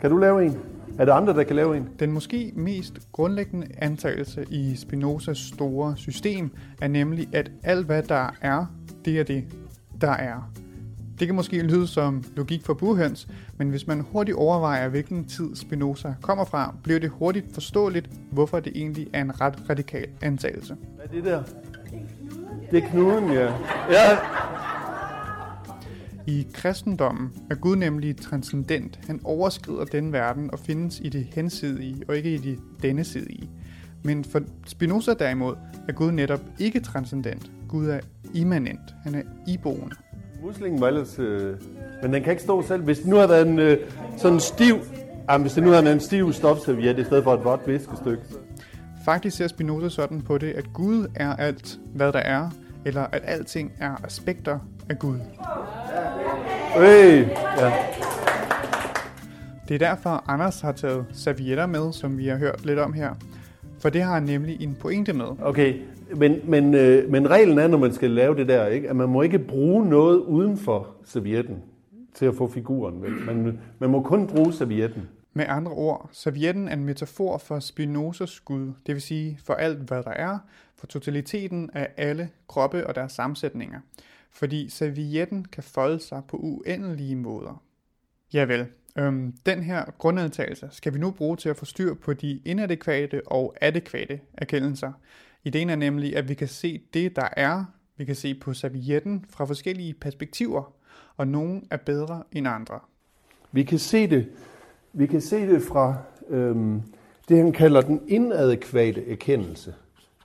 [0.00, 0.56] Kan du lave en?
[0.98, 1.88] Er der andre, der kan lave en?
[1.98, 8.34] Den måske mest grundlæggende antagelse i Spinozas store system er nemlig, at alt hvad der
[8.40, 8.66] er,
[9.04, 9.44] det er det,
[10.00, 10.52] der er.
[11.18, 15.56] Det kan måske lyde som logik for burhøns, men hvis man hurtigt overvejer, hvilken tid
[15.56, 20.76] Spinoza kommer fra, bliver det hurtigt forståeligt, hvorfor det egentlig er en ret radikal antagelse.
[20.96, 21.42] Hvad er det der?
[22.70, 23.52] Det er knuden, ja.
[23.90, 24.18] ja.
[26.28, 29.00] I kristendommen er Gud nemlig transcendent.
[29.06, 33.50] Han overskrider den verden og findes i det hensidige og ikke i det denne sidige.
[34.02, 35.54] Men for Spinoza derimod
[35.88, 37.50] er Gud netop ikke transcendent.
[37.68, 38.00] Gud er
[38.34, 38.94] immanent.
[39.04, 39.96] Han er iboende.
[40.42, 41.18] Muslingen var ellers...
[41.18, 41.56] Øh,
[42.02, 42.82] men den kan ikke stå selv.
[42.82, 43.78] Hvis nu havde været en øh,
[44.16, 44.76] sådan stiv...
[45.30, 48.22] Jamen, hvis det nu havde været en stiv stofserviet i stedet for et vådt viskestykke.
[49.04, 52.50] Faktisk ser Spinoza sådan på det, at Gud er alt, hvad der er,
[52.84, 54.58] eller at alting er aspekter
[54.90, 55.18] af Gud.
[56.78, 57.72] Øh, ja.
[59.68, 63.14] Det er derfor, Anders har taget servietter med, som vi har hørt lidt om her.
[63.78, 65.26] For det har han nemlig en pointe med.
[65.42, 65.74] Okay,
[66.16, 69.08] men, men, øh, men reglen er, når man skal lave det der, ikke, at man
[69.08, 71.62] må ikke bruge noget uden for servietten
[72.14, 73.02] til at få figuren.
[73.02, 73.12] Vel?
[73.12, 75.08] Man, man må kun bruge servietten.
[75.34, 79.78] Med andre ord, servietten er en metafor for Spinozas Gud, det vil sige for alt,
[79.78, 80.38] hvad der er,
[80.76, 83.80] for totaliteten af alle kroppe og deres sammensætninger.
[84.30, 87.62] Fordi servietten kan folde sig på uendelige måder.
[88.32, 88.66] Javel,
[88.98, 93.22] øhm, den her grundantagelse skal vi nu bruge til at få styr på de inadekvate
[93.26, 94.92] og adekvate erkendelser.
[95.44, 97.64] Ideen er nemlig, at vi kan se det, der er,
[97.96, 100.72] vi kan se på servietten fra forskellige perspektiver,
[101.16, 102.80] og nogle er bedre end andre.
[103.52, 104.28] Vi kan se det,
[104.92, 105.96] vi kan se det fra
[106.28, 106.82] øhm,
[107.28, 109.74] det, han kalder den inadekvate erkendelse.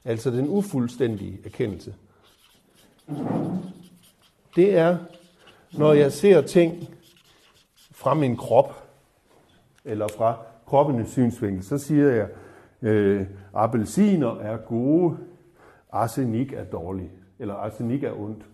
[0.06, 1.94] Altså den ufuldstændige erkendelse.
[4.56, 4.98] Det er,
[5.78, 6.90] når jeg ser ting
[7.92, 8.84] fra min krop,
[9.86, 12.28] eller fra kroppens synsvinkel, så siger jeg,
[12.82, 15.18] øh, appelsiner er gode,
[15.92, 18.46] arsenik er dårlig, eller arsenik er ondt.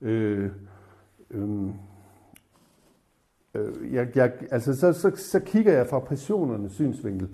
[0.00, 0.50] Øh,
[1.30, 1.68] øh,
[3.54, 7.28] øh, jeg, jeg, altså så, så, så kigger jeg fra passionernes synsvinkel.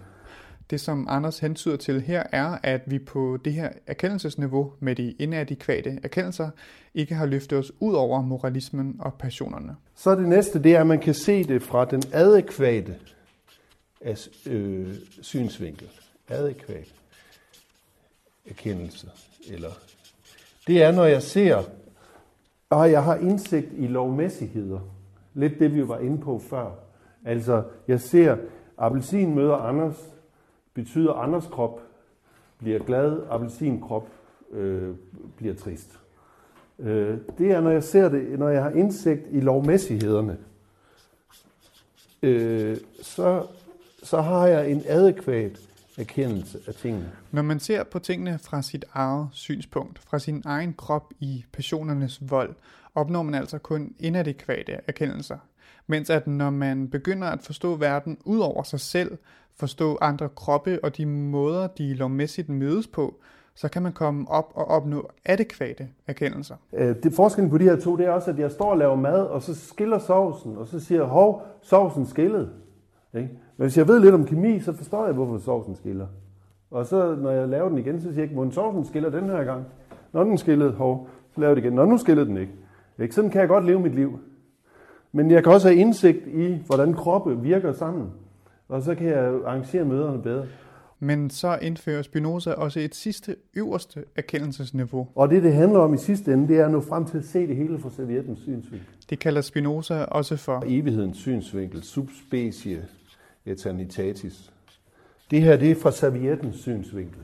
[0.70, 5.12] Det, som Anders hentyder til her, er, at vi på det her erkendelsesniveau med de
[5.12, 6.50] inadekvate erkendelser
[6.94, 9.76] ikke har løftet os ud over moralismen og passionerne.
[9.94, 12.96] Så det næste, det er, at man kan se det fra den adekvate
[14.46, 15.88] øh, synsvinkel.
[16.28, 16.94] Adekvat
[18.50, 19.08] erkendelse.
[19.50, 19.70] Eller,
[20.66, 21.62] det er, når jeg ser,
[22.70, 24.80] og jeg har indsigt i lovmæssigheder.
[25.34, 26.70] Lidt det, vi var inde på før.
[27.24, 28.36] Altså, jeg ser,
[28.78, 29.96] appelsin møder Anders,
[30.76, 31.80] betyder andres krop
[32.58, 34.08] bliver glad, appelsinkrop
[34.52, 34.94] øh,
[35.36, 35.98] bliver trist.
[36.78, 40.38] Øh, det er, når jeg ser det, når jeg har indsigt i lovmæssighederne,
[42.22, 43.46] øh, så,
[44.02, 45.58] så har jeg en adekvat
[45.98, 47.12] erkendelse af tingene.
[47.30, 52.30] Når man ser på tingene fra sit eget synspunkt, fra sin egen krop i passionernes
[52.30, 52.54] vold,
[52.94, 55.38] opnår man altså kun inadekvate erkendelser.
[55.86, 59.18] Mens at når man begynder at forstå verden ud over sig selv,
[59.56, 63.14] forstå andre kroppe og de måder, de lovmæssigt mødes på,
[63.54, 66.54] så kan man komme op og opnå adekvate erkendelser.
[66.72, 68.96] Øh, det forskellen på de her to, det er også, at jeg står og laver
[68.96, 72.50] mad, og så skiller sovsen, og så siger jeg, hov, sovsen skillede.
[73.14, 73.28] Ikke?
[73.56, 76.06] Men hvis jeg ved lidt om kemi, så forstår jeg, hvorfor sovsen skiller.
[76.70, 79.44] Og så, når jeg laver den igen, så siger jeg, hvor sovsen skiller den her
[79.44, 79.64] gang.
[80.12, 81.72] Når den skillede, hov, så laver jeg det igen.
[81.72, 82.52] Når nu skillede den ikke.
[82.98, 83.14] ikke.
[83.14, 84.18] Sådan kan jeg godt leve mit liv.
[85.16, 88.06] Men jeg kan også have indsigt i, hvordan kroppe virker sammen.
[88.68, 90.46] Og så kan jeg arrangere møderne bedre.
[90.98, 95.08] Men så indfører Spinoza også et sidste øverste erkendelsesniveau.
[95.14, 97.24] Og det, det handler om i sidste ende, det er at nå frem til at
[97.24, 98.88] se det hele fra serviettens synsvinkel.
[99.10, 102.84] Det kalder Spinoza også for evighedens synsvinkel, subspecie
[103.46, 104.52] eternitatis.
[105.30, 107.20] Det her, det er fra serviettens synsvinkel.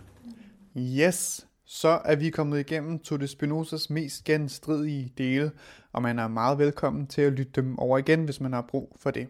[0.77, 5.51] Yes, så er vi kommet igennem til det Spinozas mest genstridige dele,
[5.93, 8.97] og man er meget velkommen til at lytte dem over igen, hvis man har brug
[9.01, 9.29] for det.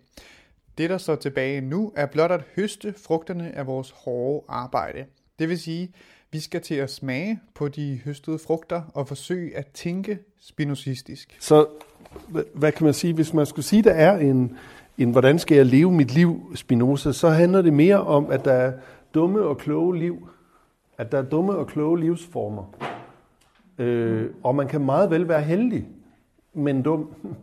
[0.79, 5.05] Det, der står tilbage nu, er blot at høste frugterne af vores hårde arbejde.
[5.39, 5.93] Det vil sige,
[6.33, 11.37] vi skal til at smage på de høstede frugter og forsøge at tænke spinozistisk.
[11.41, 11.67] Så
[12.55, 14.57] hvad kan man sige, hvis man skulle sige, der er en,
[14.99, 18.53] en hvordan skal jeg leve mit liv Spinoza, så handler det mere om, at der
[18.53, 18.73] er
[19.15, 20.29] dumme og kloge liv.
[20.99, 22.75] At der er dumme og kloge livsformer.
[23.79, 25.87] Øh, og man kan meget vel være heldig,
[26.55, 27.09] men dum.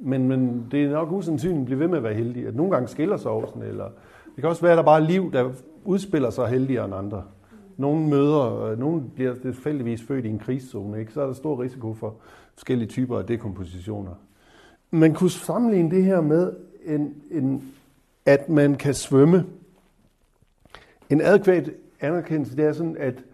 [0.00, 2.46] Men, men det er nok usandsynligt at blive ved med at være heldig.
[2.46, 3.84] At nogle gange skiller sovsen, eller
[4.34, 5.50] det kan også være, at der bare er liv, der
[5.84, 7.24] udspiller sig heldigere end andre.
[7.76, 11.12] Nogle møder, øh, nogle bliver tilfældigvis født i en krigszone, ikke?
[11.12, 12.14] så er der stor risiko for
[12.54, 14.10] forskellige typer af dekompositioner.
[14.90, 16.52] Man kunne sammenligne det her med,
[16.84, 17.72] en, en,
[18.26, 19.46] at man kan svømme.
[21.10, 21.70] En adekvat
[22.00, 23.24] anerkendelse, det er sådan, at,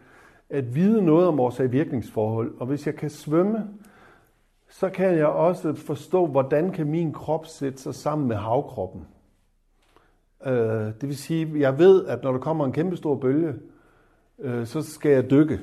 [0.50, 2.54] at vide noget om vores virkningsforhold.
[2.58, 3.64] Og hvis jeg kan svømme,
[4.74, 9.06] så kan jeg også forstå, hvordan kan min krop sætte sig sammen med havkroppen.
[10.46, 10.54] Øh,
[11.00, 13.54] det vil sige, jeg ved, at når der kommer en kæmpe stor bølge,
[14.38, 15.60] øh, så skal jeg dykke.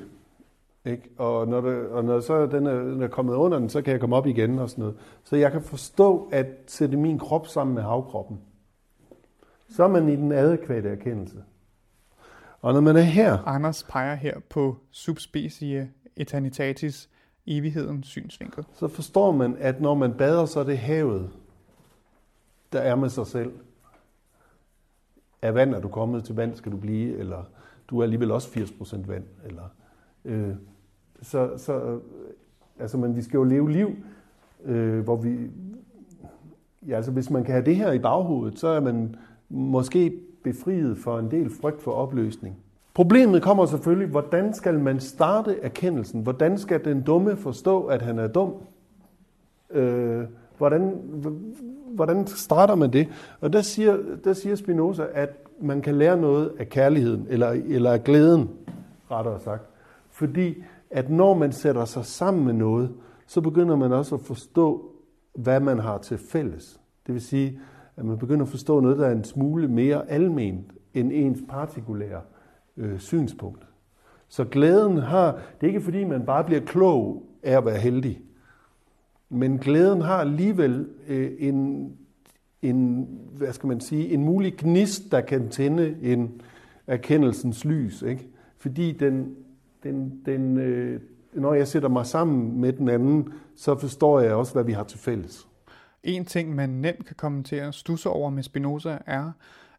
[0.84, 1.10] Ikke?
[1.18, 3.92] Og, når det, og når så den er, den er kommet under den, så kan
[3.92, 4.96] jeg komme op igen og sådan noget.
[5.24, 8.40] Så jeg kan forstå at sætte min krop sammen med havkroppen.
[9.68, 11.44] Så er man i den adekvate erkendelse.
[12.60, 13.38] Og når man er her...
[13.48, 17.08] Anders peger her på subspecie eternitatis,
[17.46, 18.64] evighedens synsvinkel.
[18.74, 21.30] Så forstår man, at når man bader, så er det havet,
[22.72, 23.52] der er med sig selv.
[25.42, 27.44] Af vand er du kommet til vand, skal du blive, eller
[27.88, 29.24] du er alligevel også 80% vand.
[29.44, 29.68] Eller,
[30.24, 30.54] øh,
[31.22, 32.00] så, så
[32.78, 33.90] altså, men vi skal jo leve liv,
[34.64, 35.50] øh, hvor vi...
[36.86, 39.16] Ja, altså hvis man kan have det her i baghovedet, så er man
[39.48, 42.56] måske befriet for en del frygt for opløsning.
[42.94, 46.22] Problemet kommer selvfølgelig, hvordan skal man starte erkendelsen?
[46.22, 48.54] Hvordan skal den dumme forstå, at han er dum?
[49.70, 50.24] Øh,
[50.58, 51.00] hvordan,
[51.94, 53.08] hvordan starter man det?
[53.40, 57.92] Og der siger, der siger Spinoza, at man kan lære noget af kærligheden, eller, eller
[57.92, 58.50] af glæden,
[59.10, 59.62] rettere sagt.
[60.10, 62.90] Fordi at når man sætter sig sammen med noget,
[63.26, 64.90] så begynder man også at forstå,
[65.34, 66.80] hvad man har til fælles.
[67.06, 67.60] Det vil sige,
[67.96, 72.20] at man begynder at forstå noget, der er en smule mere alment end ens partikulære
[72.76, 73.66] øh, synspunkt.
[74.28, 78.20] Så glæden har, det er ikke fordi, man bare bliver klog af at være heldig,
[79.28, 81.90] men glæden har alligevel øh, en,
[82.62, 86.40] en, hvad skal man sige, en mulig gnist, der kan tænde en
[86.86, 88.02] erkendelsens lys.
[88.02, 88.28] Ikke?
[88.56, 89.36] Fordi den,
[89.82, 91.00] den, den, øh,
[91.32, 94.84] når jeg sætter mig sammen med den anden, så forstår jeg også, hvad vi har
[94.84, 95.48] til fælles.
[96.02, 99.32] En ting, man nemt kan kommentere og stusse over med Spinoza, er,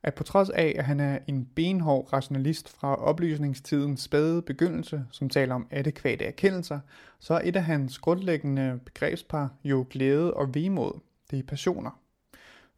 [0.03, 5.29] at på trods af, at han er en benhård rationalist fra oplysningstidens spæde begyndelse, som
[5.29, 6.79] taler om adekvate erkendelser,
[7.19, 10.99] så er et af hans grundlæggende begrebspar jo glæde og vemod.
[11.31, 11.99] Det er passioner.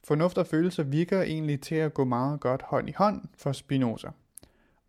[0.04, 4.08] Fornuft og følelser virker egentlig til at gå meget godt hånd i hånd for Spinoza.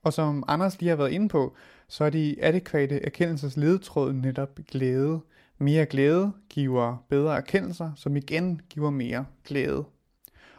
[0.03, 1.55] Og som Anders lige har været inde på,
[1.89, 5.21] så er de adekvate erkendelses ledetråd netop glæde.
[5.59, 9.85] Mere glæde giver bedre erkendelser, som igen giver mere glæde.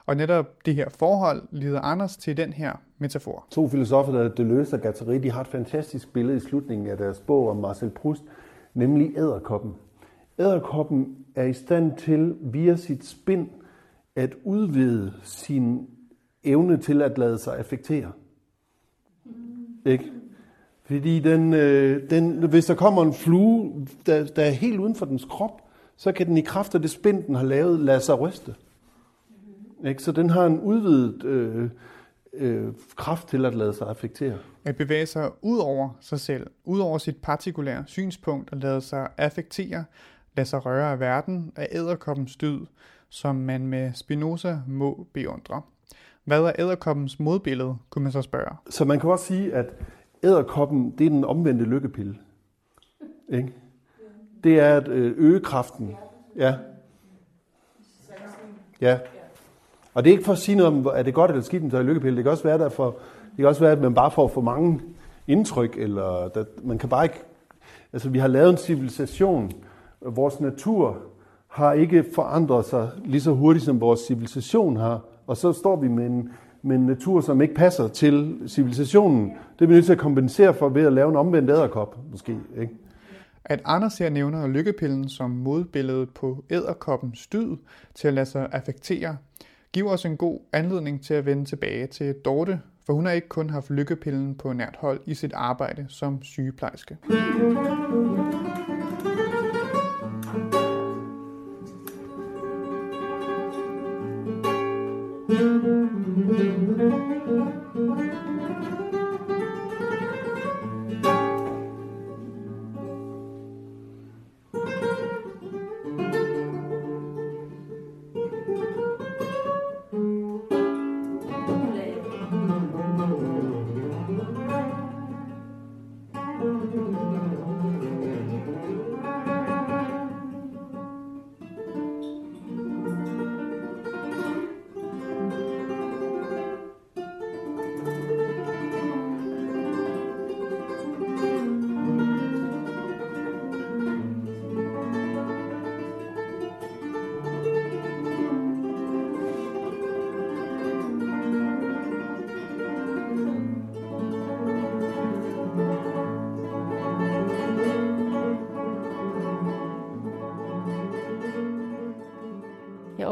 [0.08, 3.48] Og netop det her forhold leder Anders til den her metafor.
[3.52, 7.20] To filosofer, der Deleuze og Gattari, de har et fantastisk billede i slutningen af deres
[7.20, 8.24] bog om Marcel Proust,
[8.74, 9.74] nemlig æderkoppen.
[10.40, 13.50] Æderkoppen er i stand til via sit spind
[14.16, 15.88] at udvide sin
[16.44, 18.12] evne til at lade sig affektere.
[19.86, 20.12] Ikke?
[20.84, 25.06] Fordi den, øh, den, hvis der kommer en flue, der, der er helt uden for
[25.06, 25.62] dens krop,
[25.98, 28.56] så kan den i kraft af det spind, den har lavet, lade sig ryste.
[29.86, 30.04] Ikke?
[30.04, 31.70] Så den har en udvidet øh,
[32.34, 34.38] øh, kraft til at lade sig affektere.
[34.66, 39.08] At bevæge sig ud over sig selv, ud over sit partikulære synspunkt og lade sig
[39.18, 39.86] affektere,
[40.38, 42.60] lade sig røre af verden, af æderkoppens dyd,
[43.10, 45.62] som man med Spinoza må beundre.
[46.24, 48.56] Hvad er æderkoppens modbillede, kunne man så spørge?
[48.70, 49.66] Så man kan også sige, at
[50.24, 52.18] æderkoppen, det er den omvendte lykkepille.
[53.30, 53.54] Ikke?
[54.44, 55.96] Det er at øh, øge kraften.
[56.36, 56.56] Ja.
[58.82, 59.00] Ja.
[59.98, 61.86] Og det er ikke for at sige noget om, er det godt eller skidt, en
[61.86, 62.16] lykkepille.
[62.16, 62.86] Det kan også være, der for,
[63.30, 64.82] det kan også være, at man bare får for mange
[65.28, 67.24] indtryk, eller der, man kan bare ikke...
[67.94, 69.52] Altså, vi har lavet en civilisation.
[70.02, 70.98] Vores natur
[71.48, 75.02] har ikke forandret sig lige så hurtigt, som vores civilisation har.
[75.28, 76.30] Og så står vi med en,
[76.62, 79.32] med en natur, som ikke passer til civilisationen.
[79.60, 82.38] Det er vi nødt til at kompensere for ved at lave en omvendt æderkop, måske.
[82.62, 82.74] Ikke?
[83.46, 87.58] At Anders her nævner lykkepillen som modbilledet på æderkoppens dyd
[87.96, 89.18] til at lade sig affektere,
[89.74, 93.28] giver os en god anledning til at vende tilbage til Dorte, for hun har ikke
[93.28, 96.98] kun haft lykkepillen på nært hold i sit arbejde som sygeplejerske.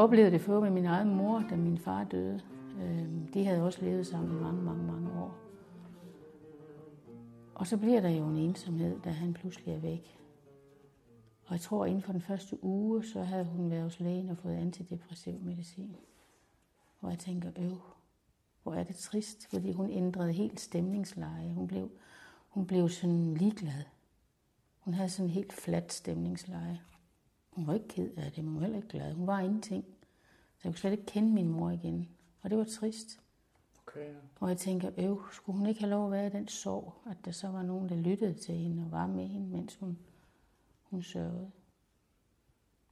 [0.06, 2.40] Oplevede det før med min egen mor, da min far døde.
[2.82, 5.34] Øhm, de havde også levet sammen i mange, mange, mange år.
[7.54, 10.18] Og så bliver der jo en ensomhed, da han pludselig er væk.
[11.46, 14.28] Og jeg tror, at inden for den første uge, så havde hun været hos lægen
[14.28, 15.96] og fået antidepressiv medicin.
[17.00, 17.80] Og jeg tænker, øv,
[18.62, 21.52] hvor er det trist, fordi hun ændrede helt stemningsleje.
[21.52, 21.90] Hun blev,
[22.48, 23.82] hun blev sådan ligeglad.
[24.78, 26.80] Hun havde sådan en helt flat stemningsleje.
[27.50, 29.12] Hun var ikke ked af det, men hun var heller ikke glad.
[29.12, 29.84] Hun var ingenting.
[30.66, 32.08] Jeg kunne slet ikke kende min mor igen.
[32.42, 33.20] Og det var trist.
[33.86, 34.14] Okay.
[34.40, 37.16] Og jeg tænker, øv, skulle hun ikke have lov at være i den sorg, at
[37.24, 39.98] der så var nogen, der lyttede til hende og var med hende, mens hun,
[40.82, 41.50] hun sørgede.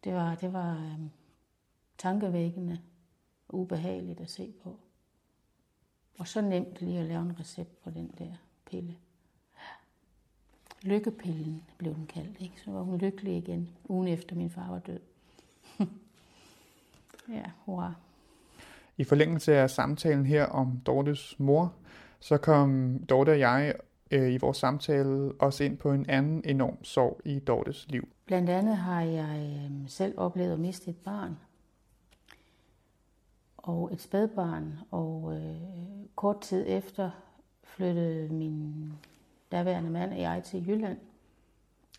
[0.05, 1.11] Det var, det var øhm,
[1.99, 2.81] tankevækkende
[3.49, 4.77] og ubehageligt at se på.
[6.19, 8.33] Og så nemt lige at lave en recept på den der
[8.67, 8.97] pille.
[10.83, 12.61] Lykkepillen blev den kaldt, ikke?
[12.61, 15.01] Så var hun lykkelig igen, ugen efter min far var død.
[17.29, 17.95] ja, hurra.
[18.97, 21.73] I forlængelse af samtalen her om Dortes mor,
[22.21, 23.75] så kom Dorte og jeg
[24.11, 28.09] øh, i vores samtale også ind på en anden enorm sorg i Dortes liv.
[28.27, 31.37] Blandt andet har jeg øh, selv oplevet at miste et barn.
[33.57, 34.75] Og et spædbarn.
[34.91, 35.57] Og øh,
[36.17, 37.11] kort tid efter
[37.65, 38.93] flyttede min
[39.53, 40.99] daværende mand og jeg til Jylland.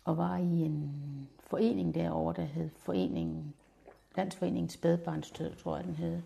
[0.04, 0.92] Og var i en
[1.40, 3.54] forening derovre, der hed Foreningen,
[4.16, 6.22] Landsforeningen Spædbarnsdød, tror jeg den hed.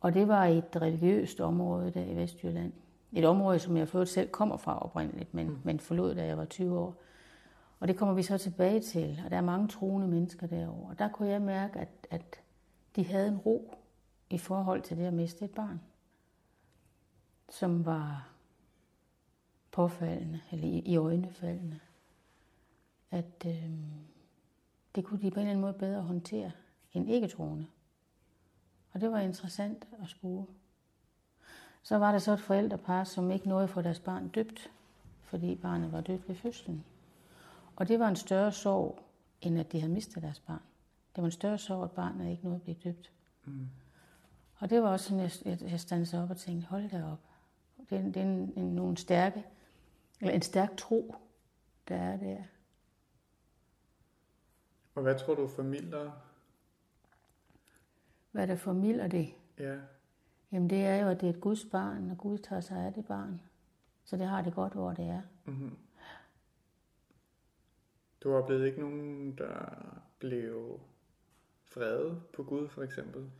[0.00, 2.72] Og det var et religiøst område der i Vestjylland.
[3.12, 5.58] Et område, som jeg for selv kommer fra oprindeligt, men, mm.
[5.64, 6.96] men forlod, da jeg var 20 år.
[7.80, 10.90] Og det kommer vi så tilbage til, og der er mange troende mennesker derovre.
[10.90, 12.40] Og der kunne jeg mærke, at, at
[12.96, 13.74] de havde en ro
[14.30, 15.80] i forhold til det at miste et barn,
[17.48, 18.28] som var
[19.70, 21.78] påfaldende, eller i, i øjnefaldende.
[23.10, 23.70] At øh,
[24.94, 26.52] det kunne de på en eller anden måde bedre håndtere
[26.92, 27.66] end ikke-troende.
[28.92, 30.46] Og det var interessant at spore.
[31.82, 34.70] Så var der så et forældrepar, som ikke nåede for deres barn døbt,
[35.22, 36.84] fordi barnet var dødt ved fødslen.
[37.76, 38.98] Og det var en større sorg,
[39.40, 40.62] end at de havde mistet deres barn.
[41.16, 43.12] Det var en større sorg, at barnet ikke nåede at blive døbt.
[43.44, 43.68] Mm.
[44.58, 47.20] Og det var også sådan, jeg, jeg, standede op og tænkte, hold da op.
[47.90, 49.44] Det er, det er en, en, nogle stærke,
[50.20, 51.14] eller en stærk tro,
[51.88, 52.36] der er der.
[54.94, 56.10] Og hvad tror du formidler?
[58.38, 59.34] Hvad der formidler det?
[59.58, 59.76] Ja.
[60.52, 62.92] Jamen det er jo, at det er et Guds barn, og Gud tager sig af
[62.92, 63.40] det barn.
[64.04, 65.20] Så det har det godt, hvor det er.
[65.44, 65.76] Mm-hmm.
[68.22, 69.54] Du har blevet ikke nogen, der
[70.18, 70.80] blev
[71.74, 73.30] vrede på Gud, for eksempel?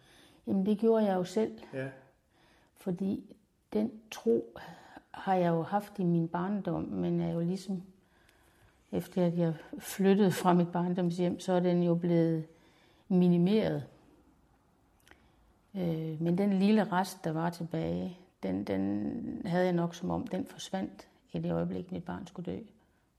[0.46, 1.58] Jamen det gjorde jeg jo selv.
[1.72, 1.88] Ja.
[2.76, 3.36] Fordi
[3.72, 4.58] den tro
[5.10, 7.82] har jeg jo haft i min barndom, men er jo ligesom,
[8.92, 12.46] efter at jeg flyttede fra mit barndomshjem, så er den jo blevet
[13.08, 13.84] minimeret.
[15.74, 20.26] Øh, men den lille rest, der var tilbage, den, den havde jeg nok som om,
[20.26, 22.58] den forsvandt i det øjeblik, mit barn skulle dø.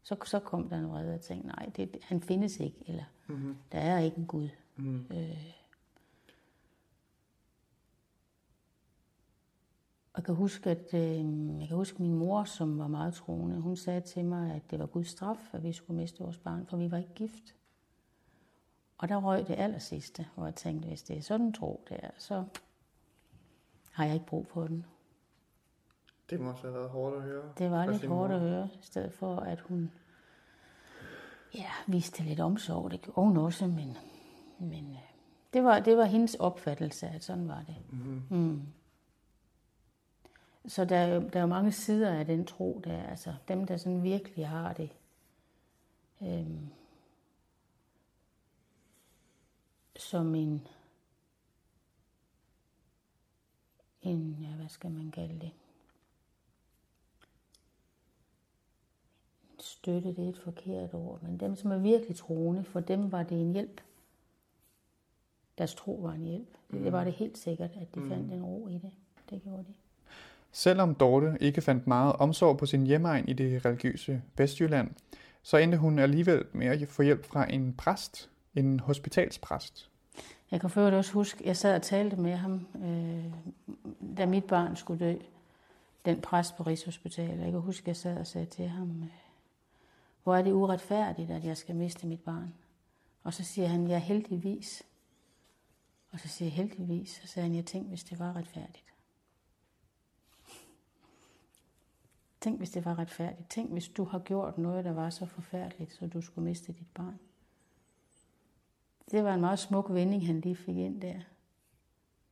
[0.03, 3.55] Så, så kom der en vrede og tænkte, nej, det, han findes ikke, eller mm-hmm.
[3.71, 4.49] der er ikke en Gud.
[4.75, 5.05] Mm.
[5.11, 5.53] Øh,
[10.17, 13.75] jeg kan huske, at øh, jeg kan huske min mor, som var meget troende, hun
[13.75, 16.77] sagde til mig, at det var Guds straf, at vi skulle miste vores barn, for
[16.77, 17.55] vi var ikke gift.
[18.99, 21.85] Og der røg det aller sidste, hvor jeg tænkte, hvis det er sådan en tro
[21.89, 22.43] der, så
[23.91, 24.85] har jeg ikke brug for den.
[26.29, 27.53] Det må også have været hårdt at høre.
[27.57, 29.91] Det var lidt hårdt at høre, i stedet for at hun
[31.55, 32.91] ja, viste lidt omsorg.
[32.91, 33.97] Det gjorde hun også, men,
[34.59, 35.11] men øh,
[35.53, 37.75] det, var, det var hendes opfattelse, at sådan var det.
[37.89, 38.23] Mm-hmm.
[38.29, 38.61] Mm.
[40.65, 43.65] Så der er, jo, der er jo mange sider af den tro, der altså dem,
[43.65, 44.89] der sådan virkelig har det.
[46.21, 46.69] Øhm,
[49.99, 50.67] som en,
[54.01, 55.51] en, ja, hvad skal man kalde det?
[59.59, 63.23] Støtte, det er et forkert ord, men dem, som er virkelig troende, for dem var
[63.23, 63.81] det en hjælp.
[65.57, 66.57] Deres tro var en hjælp.
[66.69, 66.83] Mm.
[66.83, 68.09] Det var det helt sikkert, at de mm.
[68.09, 68.91] fandt en ro i det.
[69.29, 69.73] Det gjorde de.
[70.51, 74.91] Selvom Dorte ikke fandt meget omsorg på sin hjemmeegn i det religiøse Vestjylland,
[75.41, 79.88] så endte hun alligevel med at få hjælp fra en præst, en hospitalspræst.
[80.51, 83.33] Jeg kan for også huske, jeg sad og talte med ham, øh,
[84.17, 85.15] da mit barn skulle dø.
[86.05, 87.43] Den præst på Rigshospitalet.
[87.43, 89.09] Jeg kan huske, jeg sad og sagde til ham, øh,
[90.23, 92.53] hvor er det uretfærdigt, at jeg skal miste mit barn?
[93.23, 94.83] Og så siger han, ja heldigvis.
[96.11, 97.19] Og så siger jeg heldigvis.
[97.21, 98.93] Så sagde han, jeg tænkte, hvis det var retfærdigt.
[102.41, 103.49] Tænk, hvis det var retfærdigt.
[103.49, 106.87] Tænk, hvis du har gjort noget, der var så forfærdeligt, så du skulle miste dit
[106.93, 107.19] barn.
[109.11, 111.19] Det var en meget smuk vending, han lige fik ind der.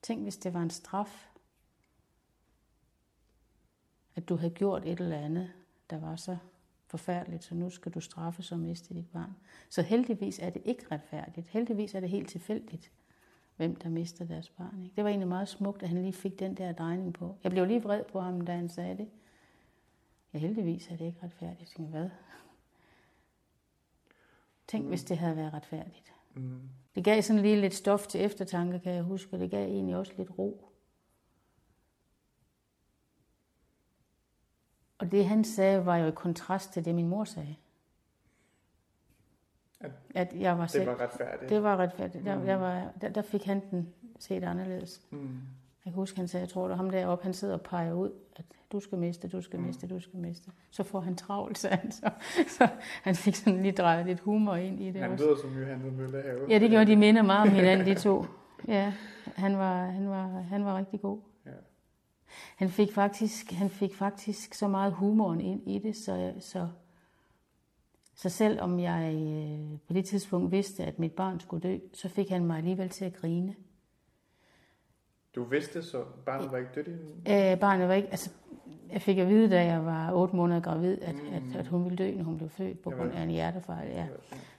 [0.01, 1.30] Tænk, hvis det var en straf,
[4.15, 5.51] at du havde gjort et eller andet,
[5.89, 6.38] der var så
[6.86, 9.36] forfærdeligt, så nu skal du straffe som miste dit barn.
[9.69, 11.47] Så heldigvis er det ikke retfærdigt.
[11.47, 12.91] Heldigvis er det helt tilfældigt,
[13.55, 14.84] hvem der mister deres barn.
[14.84, 14.95] Ikke?
[14.95, 17.38] Det var egentlig meget smukt, at han lige fik den der drejning på.
[17.43, 19.09] Jeg blev lige vred på ham, da han sagde det.
[20.34, 21.59] Ja, heldigvis er det ikke retfærdigt.
[21.59, 22.09] Jeg tænkte, hvad?
[24.67, 26.13] Tænk, hvis det havde været retfærdigt.
[26.38, 26.69] Mm.
[26.95, 29.95] Det gav sådan lige lidt stof til eftertanke, kan jeg huske, og det gav egentlig
[29.95, 30.71] også lidt ro.
[34.97, 37.55] Og det han sagde, var jo i kontrast til det, min mor sagde.
[39.79, 41.49] At, at jeg var selv, det var retfærdigt?
[41.49, 42.25] Det var retfærdigt.
[42.25, 42.45] Der, mm.
[42.45, 45.01] jeg var, der, der fik han den set anderledes.
[45.09, 45.39] Mm.
[45.88, 48.11] Jeg kan huske, han sagde, jeg tror, at ham deroppe, han sidder og peger ud,
[48.35, 50.51] at du skal miste, du skal miste, du skal miste.
[50.69, 51.91] Så får han travlt, sagde han.
[51.91, 52.09] Så,
[52.57, 52.67] så
[53.03, 56.39] han fik sådan lige drejet lidt humor ind i det Han lyder som Johannes Møllehave.
[56.49, 58.25] Ja, det gjorde de minder meget om hinanden, de to.
[58.67, 58.93] Ja,
[59.35, 61.19] han var, han var, han var rigtig god.
[61.45, 61.51] Ja.
[62.55, 66.67] Han fik, faktisk, han fik faktisk så meget humoren ind i det, så, så,
[68.15, 72.09] så selv om jeg øh, på det tidspunkt vidste, at mit barn skulle dø, så
[72.09, 73.55] fik han mig alligevel til at grine.
[75.38, 77.07] Du vidste så, barnet var ikke dødt endnu?
[77.29, 78.29] Øh, barnet var ikke, altså,
[78.91, 81.33] jeg fik at vide, da jeg var otte måneder gravid, at, mm.
[81.33, 83.91] at, at hun ville dø, når hun blev født, på grund af en hjertefejl.
[83.91, 84.07] Ja.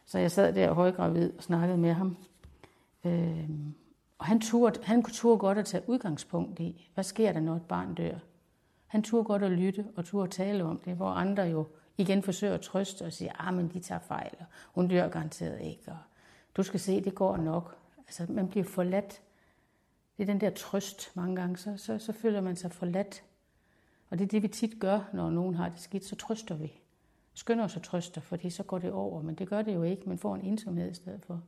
[0.07, 2.17] Så jeg sad der højgravid og snakkede med ham.
[3.05, 3.49] Øh,
[4.19, 7.57] og han turde, han kunne turde godt at tage udgangspunkt i, hvad sker der, når
[7.57, 8.15] et barn dør?
[8.87, 11.67] Han turde godt at lytte og turde tale om det, hvor andre jo
[11.97, 15.61] igen forsøger at trøste og sige, ah, men de tager fejl, og hun dør garanteret
[15.61, 15.99] ikke, og
[16.57, 17.77] du skal se, det går nok.
[18.07, 19.21] Altså, man bliver forladt
[20.19, 23.25] det er den der trøst mange gange, så, så, så føler man sig forladt.
[24.11, 26.73] Og det er det, vi tit gør, når nogen har det skidt, så trøster vi.
[27.35, 30.09] Skynder os at trøste, fordi så går det over, men det gør det jo ikke.
[30.09, 31.43] Man får en ensomhed i stedet for.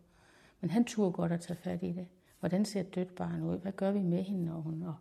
[0.61, 2.07] Men han turde godt at tage fat i det.
[2.41, 3.59] Hvordan ser et dødt barn ud?
[3.59, 4.95] Hvad gør vi med hende, når hun, og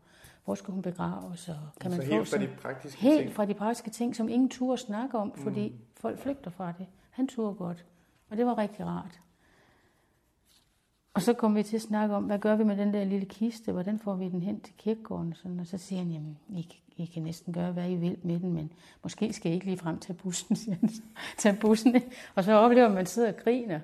[0.46, 1.50] hvor skal hun begraves?
[1.50, 3.34] Og kan man helt få fra de praktiske helt ting?
[3.34, 5.80] fra de praktiske ting, som ingen turde snakke om, fordi mm.
[5.98, 6.88] folk flygter fra det.
[7.10, 7.86] Han turde godt,
[8.30, 9.20] og det var rigtig rart.
[11.14, 13.26] Og så kom vi til at snakke om, hvad gør vi med den der lille
[13.26, 13.72] kiste?
[13.72, 15.34] Hvordan får vi den hen til kirkegården?
[15.34, 18.40] Sådan, og så siger han, jamen, I, I kan næsten gøre, hvad I vil med
[18.40, 18.72] den, men
[19.04, 20.90] måske skal I ikke lige frem til bussen, siger han.
[21.38, 21.96] Tag bussen?
[22.36, 23.80] Og så oplever man, at man sidder og griner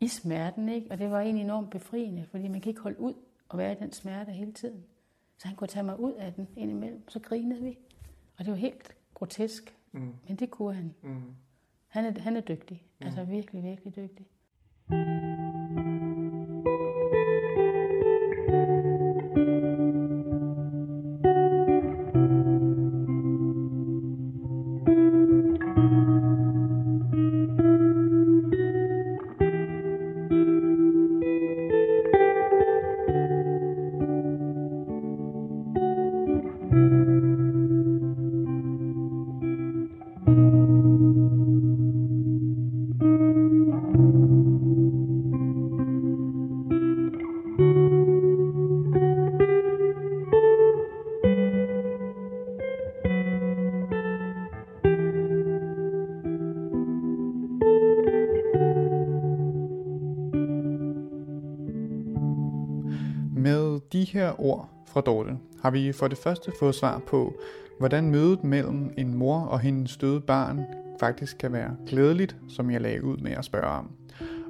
[0.00, 0.86] i smerten, ikke?
[0.90, 3.14] Og det var egentlig enormt befriende, fordi man kan ikke holde ud
[3.48, 4.84] og være i den smerte hele tiden.
[5.38, 7.78] Så han kunne tage mig ud af den indimellem, så grinede vi.
[8.38, 10.14] Og det var helt grotesk, mm.
[10.28, 10.94] men det kunne han.
[11.02, 11.22] Mm.
[11.88, 13.06] Han, er, han er dygtig, mm.
[13.06, 14.26] altså virkelig, virkelig dygtig.
[14.88, 15.27] de
[64.98, 65.30] fra Dorte
[65.62, 67.40] har vi for det første fået svar på,
[67.78, 70.60] hvordan mødet mellem en mor og hendes døde barn
[71.00, 73.90] faktisk kan være glædeligt, som jeg lagde ud med at spørge om.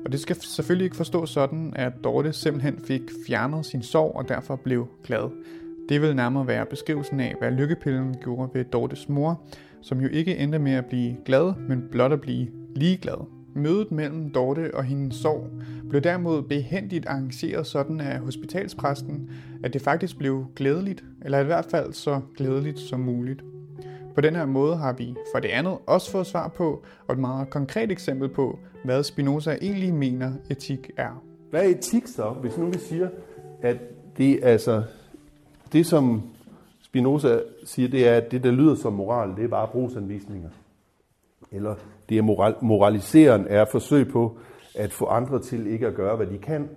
[0.04, 4.28] Og det skal selvfølgelig ikke forstås sådan, at Dorte simpelthen fik fjernet sin sorg og
[4.28, 5.30] derfor blev glad.
[5.88, 9.42] Det vil nærmere være beskrivelsen af, hvad lykkepillen gjorde ved Dortes mor,
[9.82, 13.26] som jo ikke endte med at blive glad, men blot at blive ligeglad.
[13.54, 15.50] Mødet mellem Dorte og hendes sorg
[15.88, 19.30] blev derimod behendigt arrangeret sådan af hospitalspræsten,
[19.64, 23.42] at det faktisk blev glædeligt, eller i hvert fald så glædeligt som muligt.
[24.14, 27.18] På den her måde har vi for det andet også fået svar på, og et
[27.18, 31.22] meget konkret eksempel på, hvad Spinoza egentlig mener etik er.
[31.50, 33.08] Hvad er etik så, hvis nu vi siger,
[33.62, 33.76] at
[34.16, 34.82] det altså
[35.72, 36.22] det som
[36.82, 40.48] Spinoza siger, det er, at det, der lyder som moral, det er bare brugsanvisninger.
[41.52, 41.74] Eller
[42.08, 44.38] det er moral, moraliseren er forsøg på
[44.78, 46.68] at få andre til ikke at gøre, hvad de kan.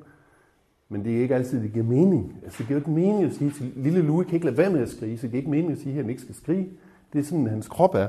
[0.89, 2.39] Men det er ikke altid, det giver mening.
[2.43, 4.69] Altså, det giver jo ikke mening at sige til lille Louis kan ikke lade være
[4.69, 6.69] med at skrige, så det giver ikke mening at sige, at han ikke skal skrige.
[7.13, 8.07] Det er sådan, hans krop er.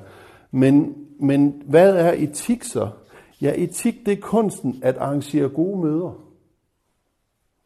[0.50, 2.90] Men, men hvad er etik så?
[3.40, 6.24] Ja, etik det er kunsten at arrangere gode møder.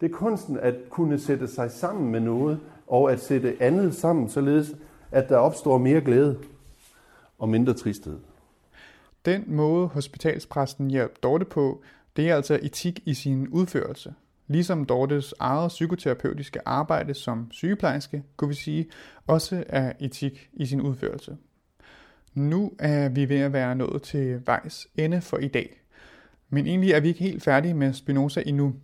[0.01, 4.29] Det er kunsten at kunne sætte sig sammen med noget, og at sætte andet sammen,
[4.29, 4.77] således
[5.11, 6.39] at der opstår mere glæde
[7.39, 8.19] og mindre tristhed.
[9.25, 11.83] Den måde, hospitalspræsten hjalp Dorte på,
[12.17, 14.15] det er altså etik i sin udførelse.
[14.49, 18.87] Ligesom Dortes eget psykoterapeutiske arbejde som sygeplejerske, kunne vi sige,
[19.27, 21.37] også er etik i sin udførelse.
[22.35, 25.81] Nu er vi ved at være nået til vejs ende for i dag.
[26.51, 28.75] Men egentlig er vi ikke helt færdige med Spinoza endnu,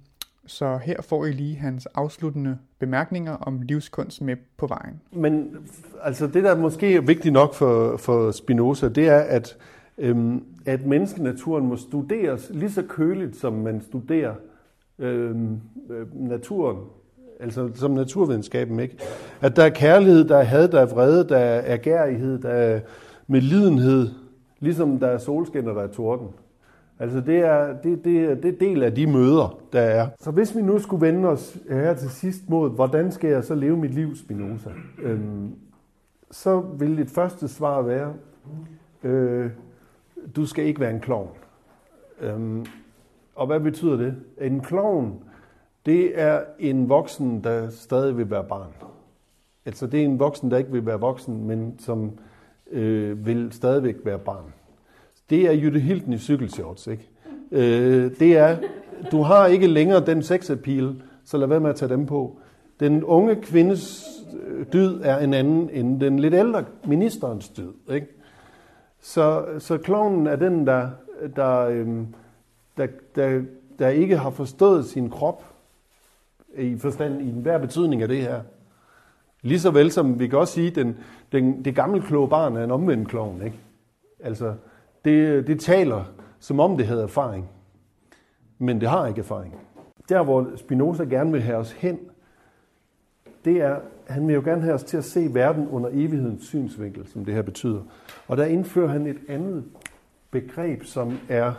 [0.47, 5.01] så her får I lige hans afsluttende bemærkninger om livskunst med på vejen.
[5.13, 5.57] Men
[6.03, 9.57] altså det, der måske er vigtigt nok for, for Spinoza, det er, at,
[9.99, 14.35] øhm, at menneskenaturen må studeres lige så køligt, som man studerer
[14.99, 16.79] øhm, øh, naturen.
[17.41, 18.97] Altså som naturvidenskaben, ikke?
[19.41, 22.81] At der er kærlighed, der er had, der er vrede, der er gærighed, der er
[23.27, 24.09] medlidenhed,
[24.61, 26.29] ligesom der er solskin og der er torden.
[26.99, 30.09] Altså det er, det, det, det er del af de møder, der er.
[30.21, 33.55] Så hvis vi nu skulle vende os her til sidst mod, hvordan skal jeg så
[33.55, 34.71] leve mit liv, Spinoza?
[35.03, 35.55] Øhm,
[36.31, 38.13] så vil et første svar være,
[39.05, 39.51] øh,
[40.37, 41.29] du skal ikke være en klovn.
[42.21, 42.67] Øhm,
[43.35, 44.17] og hvad betyder det?
[44.41, 45.25] En klovn,
[45.87, 48.73] det er en voksen, der stadig vil være barn.
[49.67, 52.19] Altså det er en voksen, der ikke vil være voksen, men som
[52.71, 54.53] øh, vil stadigvæk være barn
[55.33, 57.09] det er Jytte Hilden i cykelshorts, ikke?
[57.51, 58.57] Øh, det er,
[59.11, 62.39] du har ikke længere den sexappeal, så lad være med at tage dem på.
[62.81, 64.09] Den unge kvindes
[64.47, 68.07] øh, død er en anden end den lidt ældre ministerens død, ikke?
[69.03, 70.91] Så, så klonen er den, der,
[71.37, 72.07] der, øhm,
[72.77, 73.43] der, der,
[73.79, 75.45] der ikke har forstået sin krop
[76.57, 78.43] i forstand i enhver betydning af det her.
[79.43, 80.97] Lige så vel som vi kan også sige, den,
[81.33, 83.43] den, det gamle kloge barn er en omvendt klovn.
[83.43, 83.57] ikke?
[84.21, 84.55] Altså,
[85.05, 86.05] det, det taler,
[86.41, 87.51] som om det havde erfaring.
[88.59, 89.55] Men det har ikke erfaring.
[90.09, 91.99] Der, hvor Spinoza gerne vil have os hen,
[93.45, 97.09] det er, han vil jo gerne have os til at se verden under evighedens synsvinkel,
[97.09, 97.83] som det her betyder.
[98.29, 99.65] Og der indfører han et andet
[100.31, 101.53] begreb, som er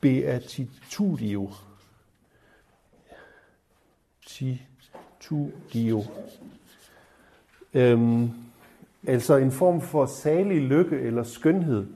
[0.00, 1.50] beatitudio.
[4.26, 6.04] Titudio.
[7.74, 8.30] Øhm,
[9.06, 11.86] Altså en form for salig lykke eller skønhed.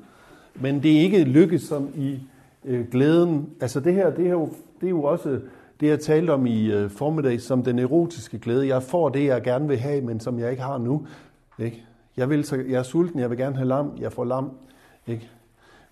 [0.55, 2.18] Men det er ikke lykke som i
[2.64, 3.51] øh, glæden.
[3.61, 4.37] Altså det her, det her,
[4.81, 5.41] det er jo også
[5.81, 8.68] det, jeg talte om i øh, formiddag, som den erotiske glæde.
[8.68, 11.07] Jeg får det, jeg gerne vil have, men som jeg ikke har nu.
[11.59, 11.85] Ikke?
[12.16, 14.51] Jeg, vil, så, jeg er sulten, jeg vil gerne have lam, jeg får lam.
[15.07, 15.31] Ikke?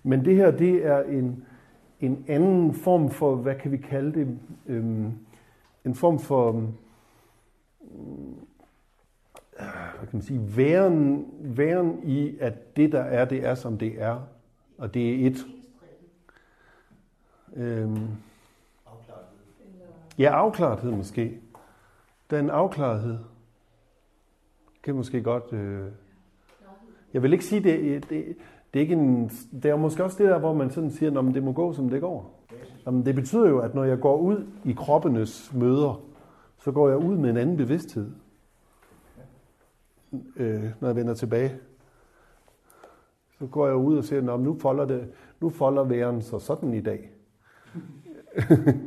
[0.03, 1.45] Men det her, det er en,
[1.99, 5.11] en anden form for, hvad kan vi kalde det, øhm,
[5.85, 6.73] en form for øhm,
[9.57, 14.01] hvad kan man sige, væren, væren i, at det der er, det er som det
[14.01, 14.19] er,
[14.77, 15.45] og det er et.
[17.55, 18.07] Øhm,
[20.17, 21.39] ja, afklarethed måske.
[22.29, 23.17] Den afklarethed.
[24.83, 25.53] Kan måske godt...
[25.53, 25.87] Øh,
[27.13, 28.35] jeg vil ikke sige, det, øh, det,
[28.73, 29.29] det er ikke en...
[29.63, 31.89] Det er måske også det der, hvor man sådan siger, at det må gå, som
[31.89, 32.43] det går.
[32.85, 36.01] Jamen, det betyder jo, at når jeg går ud i kroppenes møder,
[36.57, 38.11] så går jeg ud med en anden bevidsthed
[40.35, 41.59] øh, når jeg vender tilbage.
[43.39, 46.73] Så går jeg ud og siger, at nu folder, det, nu folder væren sig sådan
[46.73, 47.11] i dag.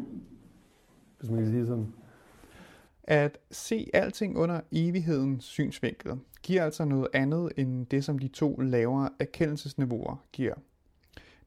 [1.20, 1.92] Hvis man kan sige sådan.
[3.04, 6.12] At se alting under evighedens synsvinkel
[6.42, 10.54] giver altså noget andet end det, som de to lavere erkendelsesniveauer giver.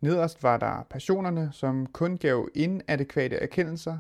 [0.01, 3.97] Nederst var der passionerne, som kun gav inadekvate erkendelser,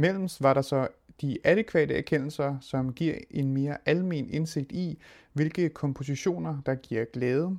[0.00, 0.88] Mellemst var der så
[1.20, 4.98] de adekvate erkendelser, som giver en mere almen indsigt i,
[5.32, 7.58] hvilke kompositioner, der giver glæde.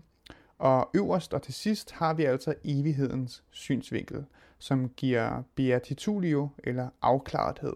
[0.57, 4.25] Og øverst og til sidst har vi altså evighedens synsvinkel,
[4.61, 7.73] som giver beatitulio eller afklarethed.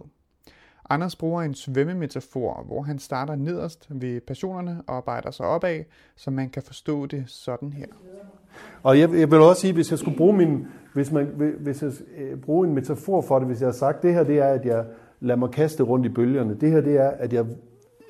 [0.90, 5.84] Anders bruger en svømmemetafor, hvor han starter nederst ved personerne og arbejder sig opad,
[6.16, 7.86] så man kan forstå det sådan her.
[8.84, 11.26] Og jeg, jeg vil også sige, hvis jeg skulle bruge min, hvis man,
[11.60, 14.38] hvis jeg øh, bruge en metafor for det, hvis jeg har sagt, det her det
[14.38, 14.86] er, at jeg
[15.20, 16.56] lader mig kaste rundt i bølgerne.
[16.56, 17.46] Det her det er, at jeg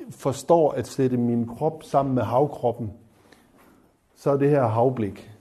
[0.09, 2.91] forstår at sætte min krop sammen med havkroppen.
[4.15, 5.34] Så er det her havblik.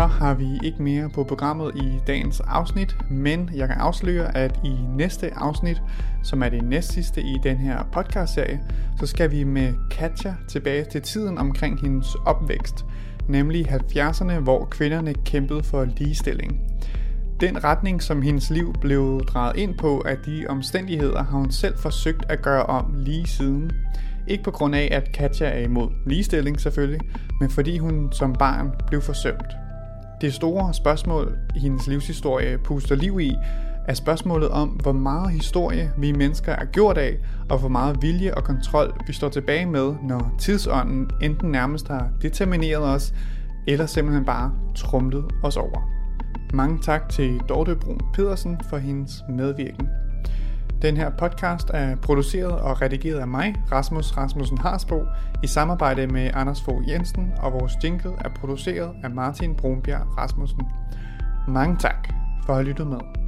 [0.00, 4.60] Så har vi ikke mere på programmet i dagens afsnit, men jeg kan afsløre, at
[4.64, 5.82] i næste afsnit,
[6.22, 8.60] som er det næstsidste i den her podcastserie,
[9.00, 12.84] så skal vi med Katja tilbage til tiden omkring hendes opvækst,
[13.28, 16.60] nemlig 70'erne, hvor kvinderne kæmpede for ligestilling.
[17.40, 21.78] Den retning, som hendes liv blev drejet ind på af de omstændigheder, har hun selv
[21.78, 23.70] forsøgt at gøre om lige siden.
[24.28, 27.00] Ikke på grund af, at Katja er imod ligestilling selvfølgelig,
[27.40, 29.69] men fordi hun som barn blev forsømt.
[30.20, 33.36] Det store spørgsmål, hendes livshistorie puster liv i,
[33.88, 37.16] er spørgsmålet om, hvor meget historie vi mennesker er gjort af,
[37.50, 42.08] og hvor meget vilje og kontrol vi står tilbage med, når tidsånden enten nærmest har
[42.22, 43.14] determineret os,
[43.68, 45.90] eller simpelthen bare trumlet os over.
[46.54, 49.88] Mange tak til Dorte Brun Pedersen for hendes medvirken.
[50.82, 55.04] Den her podcast er produceret og redigeret af mig, Rasmus Rasmussen Harsbo,
[55.42, 60.62] i samarbejde med Anders Fogh Jensen, og vores jingle er produceret af Martin Brunbjerg Rasmussen.
[61.48, 62.08] Mange tak
[62.46, 63.19] for at have lyttet med.